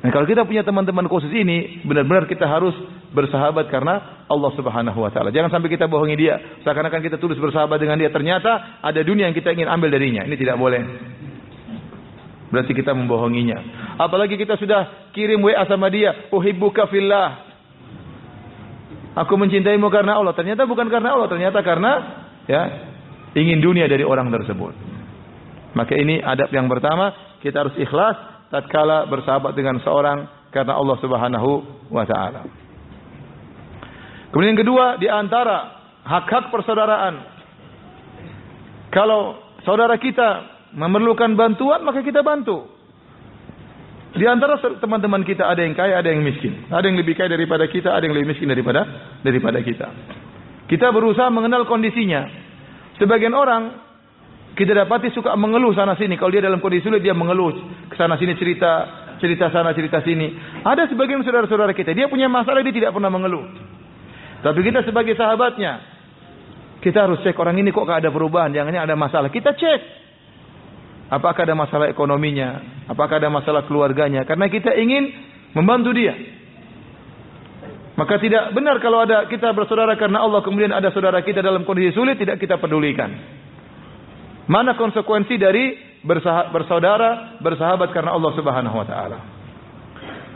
Nah, 0.00 0.08
kalau 0.14 0.24
kita 0.24 0.48
punya 0.48 0.64
teman-teman 0.64 1.04
khusus 1.10 1.28
ini, 1.28 1.84
benar-benar 1.84 2.24
kita 2.24 2.48
harus 2.48 2.72
bersahabat 3.12 3.68
karena 3.68 4.24
Allah 4.30 4.50
Subhanahu 4.56 4.96
wa 4.96 5.10
taala. 5.12 5.34
Jangan 5.34 5.58
sampai 5.58 5.68
kita 5.68 5.90
bohongi 5.90 6.16
dia. 6.16 6.38
Seakan-akan 6.64 7.02
kita 7.04 7.16
tulus 7.20 7.36
bersahabat 7.36 7.76
dengan 7.76 8.00
dia, 8.00 8.08
ternyata 8.08 8.80
ada 8.80 9.00
dunia 9.02 9.28
yang 9.28 9.36
kita 9.36 9.52
ingin 9.52 9.68
ambil 9.68 9.92
darinya. 9.92 10.24
Ini 10.24 10.36
tidak 10.38 10.56
boleh. 10.56 10.80
Berarti 12.54 12.72
kita 12.72 12.94
membohonginya. 12.94 13.58
Apalagi 14.00 14.40
kita 14.40 14.56
sudah 14.56 15.12
kirim 15.12 15.44
WA 15.44 15.60
sama 15.68 15.92
dia, 15.92 16.32
uhibbuka 16.32 16.88
fillah. 16.88 17.52
Aku 19.12 19.36
mencintaimu 19.36 19.92
karena 19.92 20.16
Allah. 20.16 20.32
Ternyata 20.32 20.64
bukan 20.64 20.88
karena 20.88 21.12
Allah, 21.12 21.28
ternyata 21.28 21.60
karena 21.60 21.92
ya 22.48 22.62
ingin 23.36 23.60
dunia 23.60 23.84
dari 23.84 24.00
orang 24.00 24.32
tersebut. 24.32 24.72
Maka 25.76 25.92
ini 26.00 26.16
adab 26.16 26.48
yang 26.48 26.64
pertama, 26.64 27.12
kita 27.44 27.60
harus 27.60 27.76
ikhlas 27.76 28.16
tatkala 28.48 29.04
bersahabat 29.12 29.52
dengan 29.52 29.76
seorang 29.84 30.48
karena 30.48 30.80
Allah 30.80 30.96
Subhanahu 31.04 31.50
wa 31.92 32.08
taala. 32.08 32.48
Kemudian 34.32 34.56
kedua, 34.56 34.96
di 34.96 35.12
antara 35.12 35.76
hak-hak 36.08 36.48
persaudaraan. 36.48 37.14
Kalau 38.90 39.36
saudara 39.62 40.00
kita 40.00 40.28
memerlukan 40.72 41.36
bantuan 41.36 41.84
maka 41.84 42.00
kita 42.00 42.24
bantu. 42.24 42.79
Di 44.10 44.26
antara 44.26 44.58
teman-teman 44.58 45.22
kita 45.22 45.46
ada 45.46 45.62
yang 45.62 45.74
kaya, 45.78 46.02
ada 46.02 46.10
yang 46.10 46.26
miskin. 46.26 46.66
Ada 46.66 46.90
yang 46.90 46.98
lebih 46.98 47.14
kaya 47.14 47.30
daripada 47.30 47.70
kita, 47.70 47.94
ada 47.94 48.02
yang 48.02 48.14
lebih 48.14 48.34
miskin 48.34 48.50
daripada 48.50 48.82
daripada 49.22 49.62
kita. 49.62 49.86
Kita 50.66 50.90
berusaha 50.90 51.30
mengenal 51.30 51.66
kondisinya. 51.66 52.26
Sebagian 52.98 53.34
orang 53.34 53.70
kita 54.58 54.74
dapati 54.74 55.14
suka 55.14 55.38
mengeluh 55.38 55.70
sana 55.78 55.94
sini. 55.94 56.18
Kalau 56.18 56.34
dia 56.34 56.42
dalam 56.42 56.58
kondisi 56.58 56.90
sulit 56.90 57.06
dia 57.06 57.14
mengeluh 57.14 57.54
ke 57.86 57.94
sana 57.94 58.18
sini 58.18 58.34
cerita, 58.34 58.70
cerita 59.22 59.46
sana 59.54 59.70
cerita 59.78 60.02
sini. 60.02 60.34
Ada 60.66 60.90
sebagian 60.90 61.22
saudara-saudara 61.22 61.70
kita 61.70 61.94
dia 61.94 62.10
punya 62.10 62.26
masalah 62.26 62.66
dia 62.66 62.74
tidak 62.74 62.90
pernah 62.90 63.14
mengeluh. 63.14 63.46
Tapi 64.42 64.58
kita 64.66 64.82
sebagai 64.82 65.14
sahabatnya 65.14 66.00
kita 66.80 67.06
harus 67.06 67.20
cek 67.20 67.36
orang 67.36 67.60
ini 67.60 67.70
kok 67.70 67.84
gak 67.84 68.02
ada 68.02 68.10
perubahan, 68.10 68.50
jangannya 68.56 68.80
ada 68.80 68.96
masalah. 68.96 69.28
Kita 69.28 69.52
cek. 69.52 69.80
Apakah 71.10 71.42
ada 71.42 71.58
masalah 71.58 71.90
ekonominya? 71.90 72.62
Apakah 72.86 73.18
ada 73.18 73.26
masalah 73.26 73.66
keluarganya? 73.66 74.22
Karena 74.22 74.46
kita 74.46 74.70
ingin 74.78 75.10
membantu 75.58 75.90
dia. 75.90 76.14
Maka 77.98 78.16
tidak 78.22 78.54
benar 78.54 78.78
kalau 78.78 79.02
ada 79.02 79.26
kita 79.26 79.50
bersaudara 79.50 79.98
karena 79.98 80.22
Allah 80.22 80.40
kemudian 80.40 80.70
ada 80.70 80.88
saudara 80.94 81.20
kita 81.20 81.42
dalam 81.42 81.66
kondisi 81.66 81.92
sulit 81.92 82.16
tidak 82.16 82.38
kita 82.38 82.56
pedulikan. 82.62 83.10
Mana 84.46 84.78
konsekuensi 84.78 85.36
dari 85.36 85.76
bersaudara, 86.00 87.42
bersahabat 87.42 87.92
karena 87.92 88.14
Allah 88.14 88.32
Subhanahu 88.38 88.76
wa 88.78 88.86
taala? 88.86 89.18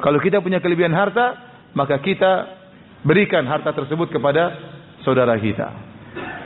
Kalau 0.02 0.18
kita 0.20 0.44
punya 0.44 0.60
kelebihan 0.60 0.92
harta, 0.92 1.38
maka 1.72 1.96
kita 2.02 2.32
berikan 3.06 3.46
harta 3.48 3.72
tersebut 3.72 4.12
kepada 4.12 4.52
saudara 5.06 5.38
kita. 5.40 5.70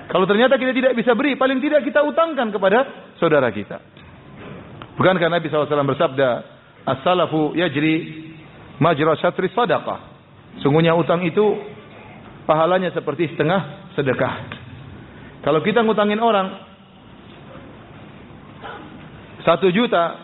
Kalau 0.09 0.25
ternyata 0.25 0.55
kita 0.57 0.71
tidak 0.71 0.93
bisa 0.95 1.13
beri, 1.19 1.35
paling 1.35 1.59
tidak 1.59 1.83
kita 1.83 2.01
utangkan 2.07 2.55
kepada 2.55 2.79
saudara 3.19 3.51
kita. 3.51 3.98
Bukankah 4.99 5.31
Nabi 5.31 5.47
SAW 5.47 5.71
bersabda, 5.95 6.31
As-salafu 6.83 7.55
yajri 7.55 8.27
majra 8.83 9.15
syatri 9.15 9.47
sadaqah. 9.55 10.19
Sungguhnya 10.59 10.99
utang 10.99 11.23
itu 11.23 11.55
pahalanya 12.51 12.91
seperti 12.91 13.31
setengah 13.31 13.95
sedekah. 13.95 14.35
Kalau 15.47 15.63
kita 15.63 15.87
ngutangin 15.87 16.19
orang 16.19 16.51
satu 19.47 19.71
juta, 19.71 20.19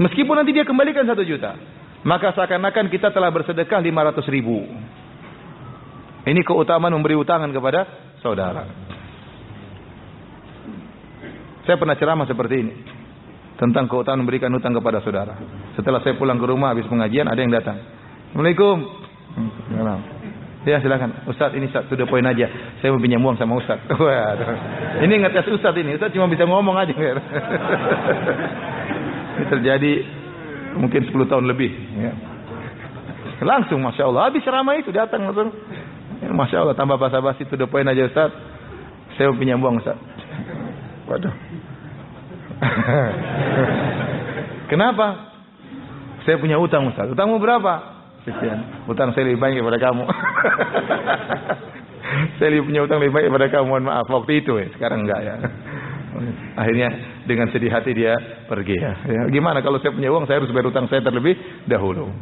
meskipun 0.00 0.40
nanti 0.40 0.56
dia 0.56 0.64
kembalikan 0.64 1.04
satu 1.04 1.20
juta, 1.20 1.52
maka 2.00 2.32
seakan-akan 2.32 2.88
kita 2.88 3.12
telah 3.12 3.28
bersedekah 3.28 3.84
lima 3.84 4.08
ratus 4.08 4.24
ribu. 4.32 4.64
Ini 6.24 6.40
keutamaan 6.48 6.96
memberi 6.96 7.12
utangan 7.12 7.52
kepada 7.52 7.84
saudara. 8.24 8.64
Saya 11.68 11.76
pernah 11.76 11.96
ceramah 12.00 12.24
seperti 12.24 12.56
ini 12.56 12.74
tentang 13.60 13.84
keutamaan 13.92 14.24
memberikan 14.24 14.48
hutang 14.56 14.72
kepada 14.72 15.04
saudara. 15.04 15.36
Setelah 15.76 16.00
saya 16.00 16.16
pulang 16.16 16.40
ke 16.40 16.48
rumah 16.48 16.72
habis 16.72 16.88
pengajian 16.88 17.28
ada 17.28 17.36
yang 17.36 17.52
datang. 17.52 17.76
Assalamualaikum. 18.32 18.76
Ya 20.64 20.80
silakan. 20.80 21.28
Ustaz 21.28 21.52
ini 21.52 21.68
Ustaz 21.68 21.84
sudah 21.92 22.08
poin 22.08 22.24
aja. 22.24 22.48
Saya 22.80 22.96
mau 22.96 23.00
pinjam 23.00 23.20
uang 23.20 23.36
sama 23.36 23.60
Ustaz. 23.60 23.84
Wah. 24.00 24.32
Ini 25.04 25.12
ngetes 25.20 25.44
Ustaz 25.52 25.76
ini. 25.76 25.92
Ustaz 26.00 26.08
cuma 26.16 26.24
bisa 26.32 26.48
ngomong 26.48 26.72
aja. 26.76 26.92
ini 29.36 29.44
terjadi 29.44 29.92
mungkin 30.80 31.00
10 31.08 31.12
tahun 31.28 31.44
lebih. 31.44 31.70
Ya. 32.00 32.12
Langsung 33.44 33.84
Masya 33.84 34.08
Allah. 34.08 34.32
Habis 34.32 34.44
ramai 34.48 34.80
itu 34.80 34.92
datang 34.92 35.28
langsung. 35.28 35.52
Ya, 36.20 36.32
Masya 36.32 36.64
Allah 36.64 36.76
tambah 36.76 36.96
basa-basi 36.96 37.44
itu 37.44 37.56
poin 37.68 37.88
aja 37.88 38.08
Ustaz. 38.08 38.32
Saya 39.20 39.32
mau 39.32 39.36
pinjam 39.36 39.60
uang 39.60 39.80
Ustaz. 39.80 39.96
Waduh. 41.08 41.49
Kenapa? 44.72 45.06
Saya 46.28 46.36
punya 46.36 46.60
utang 46.60 46.84
Ustaz. 46.88 47.08
Utangmu 47.08 47.40
berapa? 47.40 47.80
Sekian. 48.28 48.84
Utang 48.84 49.16
saya 49.16 49.32
lebih 49.32 49.40
banyak 49.40 49.64
daripada 49.64 49.80
kamu. 49.80 50.04
saya 52.36 52.48
lebih 52.52 52.64
punya 52.68 52.80
utang 52.84 53.00
lebih 53.00 53.14
banyak 53.16 53.28
daripada 53.32 53.48
kamu. 53.48 53.66
Mohon 53.66 53.84
maaf 53.88 54.06
waktu 54.12 54.32
itu 54.44 54.52
ya. 54.60 54.66
Sekarang 54.76 55.08
enggak 55.08 55.20
ya. 55.24 55.34
Akhirnya 56.58 56.88
dengan 57.24 57.48
sedih 57.48 57.72
hati 57.72 57.96
dia 57.96 58.12
pergi 58.44 58.76
ya. 58.76 58.92
ya. 59.08 59.22
Gimana 59.32 59.64
kalau 59.64 59.80
saya 59.80 59.96
punya 59.96 60.12
uang 60.12 60.28
saya 60.28 60.44
harus 60.44 60.52
bayar 60.52 60.68
utang 60.68 60.86
saya 60.92 61.00
terlebih 61.00 61.64
dahulu. 61.64 62.12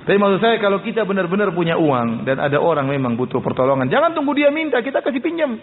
Tapi 0.00 0.16
maksud 0.16 0.40
saya 0.40 0.56
kalau 0.58 0.80
kita 0.80 1.04
benar-benar 1.04 1.52
punya 1.52 1.76
uang 1.76 2.24
dan 2.24 2.40
ada 2.40 2.56
orang 2.56 2.88
memang 2.88 3.20
butuh 3.20 3.44
pertolongan, 3.44 3.92
jangan 3.92 4.16
tunggu 4.16 4.32
dia 4.32 4.48
minta, 4.48 4.80
kita 4.80 5.04
kasih 5.04 5.20
pinjam. 5.20 5.60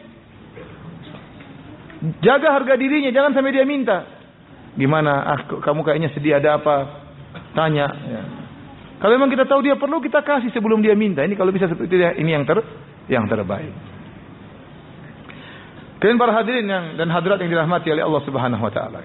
Jaga 2.22 2.54
harga 2.54 2.78
dirinya, 2.78 3.10
jangan 3.10 3.34
sampai 3.34 3.54
dia 3.54 3.66
minta. 3.66 4.06
Gimana? 4.78 5.14
Ah, 5.26 5.40
kamu 5.50 5.82
kayaknya 5.82 6.14
sedih 6.14 6.38
ada 6.38 6.62
apa? 6.62 6.76
Tanya. 7.58 7.88
Ya. 7.90 8.24
Kalau 9.02 9.14
memang 9.18 9.34
kita 9.34 9.50
tahu 9.50 9.66
dia 9.66 9.78
perlu, 9.78 9.98
kita 10.02 10.22
kasih 10.22 10.54
sebelum 10.54 10.82
dia 10.86 10.94
minta. 10.94 11.26
Ini 11.26 11.34
kalau 11.34 11.50
bisa 11.50 11.66
seperti 11.66 11.90
itu, 11.90 12.06
ini 12.22 12.34
yang 12.34 12.46
ter 12.46 12.62
yang 13.10 13.26
terbaik. 13.26 13.74
Kalian 15.98 16.22
para 16.22 16.34
hadirin 16.38 16.70
yang 16.70 16.86
dan 16.94 17.10
hadirat 17.10 17.42
yang 17.42 17.50
dirahmati 17.50 17.90
oleh 17.90 18.06
Allah 18.06 18.22
Subhanahu 18.26 18.62
wa 18.62 18.70
taala. 18.70 19.02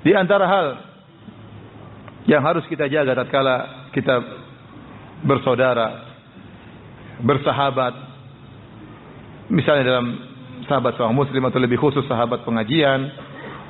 Di 0.00 0.12
antara 0.16 0.48
hal 0.48 0.66
yang 2.24 2.40
harus 2.40 2.64
kita 2.72 2.88
jaga 2.88 3.12
tatkala 3.12 3.56
kita 3.92 4.16
bersaudara, 5.28 5.88
bersahabat, 7.20 7.94
misalnya 9.52 9.84
dalam 9.84 10.31
sahabat 10.68 10.98
seorang 10.98 11.16
muslim 11.16 11.42
atau 11.48 11.58
lebih 11.62 11.78
khusus 11.78 12.04
sahabat 12.06 12.46
pengajian, 12.46 13.10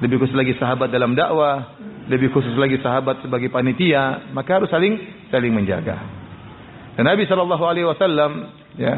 lebih 0.03 0.23
khusus 0.23 0.35
lagi 0.35 0.57
sahabat 0.59 0.91
dalam 0.91 1.15
dakwah, 1.15 1.79
lebih 2.11 2.35
khusus 2.35 2.53
lagi 2.59 2.81
sahabat 2.83 3.23
sebagai 3.23 3.49
panitia, 3.49 4.33
maka 4.35 4.59
harus 4.59 4.71
saling 4.71 4.99
saling 5.31 5.53
menjaga. 5.55 5.99
Dan 6.99 7.09
Nabi 7.09 7.25
Shallallahu 7.25 7.65
Alaihi 7.65 7.87
Wasallam 7.89 8.33
ya 8.77 8.95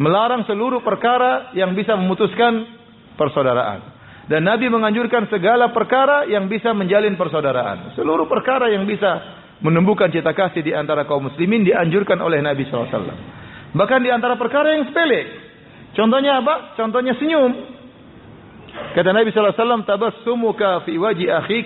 melarang 0.00 0.44
seluruh 0.48 0.82
perkara 0.82 1.54
yang 1.54 1.72
bisa 1.76 1.94
memutuskan 1.94 2.66
persaudaraan. 3.14 3.94
Dan 4.26 4.42
Nabi 4.42 4.66
menganjurkan 4.66 5.30
segala 5.30 5.70
perkara 5.70 6.26
yang 6.26 6.50
bisa 6.50 6.74
menjalin 6.74 7.14
persaudaraan. 7.14 7.94
Seluruh 7.94 8.26
perkara 8.26 8.66
yang 8.74 8.82
bisa 8.82 9.22
menumbuhkan 9.62 10.10
cita 10.10 10.34
kasih 10.34 10.66
di 10.66 10.74
antara 10.74 11.06
kaum 11.06 11.30
muslimin 11.30 11.62
dianjurkan 11.62 12.18
oleh 12.18 12.42
Nabi 12.42 12.66
SAW. 12.66 12.90
Bahkan 13.70 14.00
di 14.02 14.10
antara 14.10 14.34
perkara 14.34 14.74
yang 14.74 14.90
sepele. 14.90 15.45
Contohnya 15.96 16.44
apa? 16.44 16.76
Contohnya 16.76 17.16
senyum. 17.16 17.52
Kata 18.92 19.12
Nabi 19.16 19.32
SAW, 19.32 19.88
Tabassumuka 19.88 20.84
fi 20.84 21.00
waji 21.00 21.32
akhik 21.32 21.54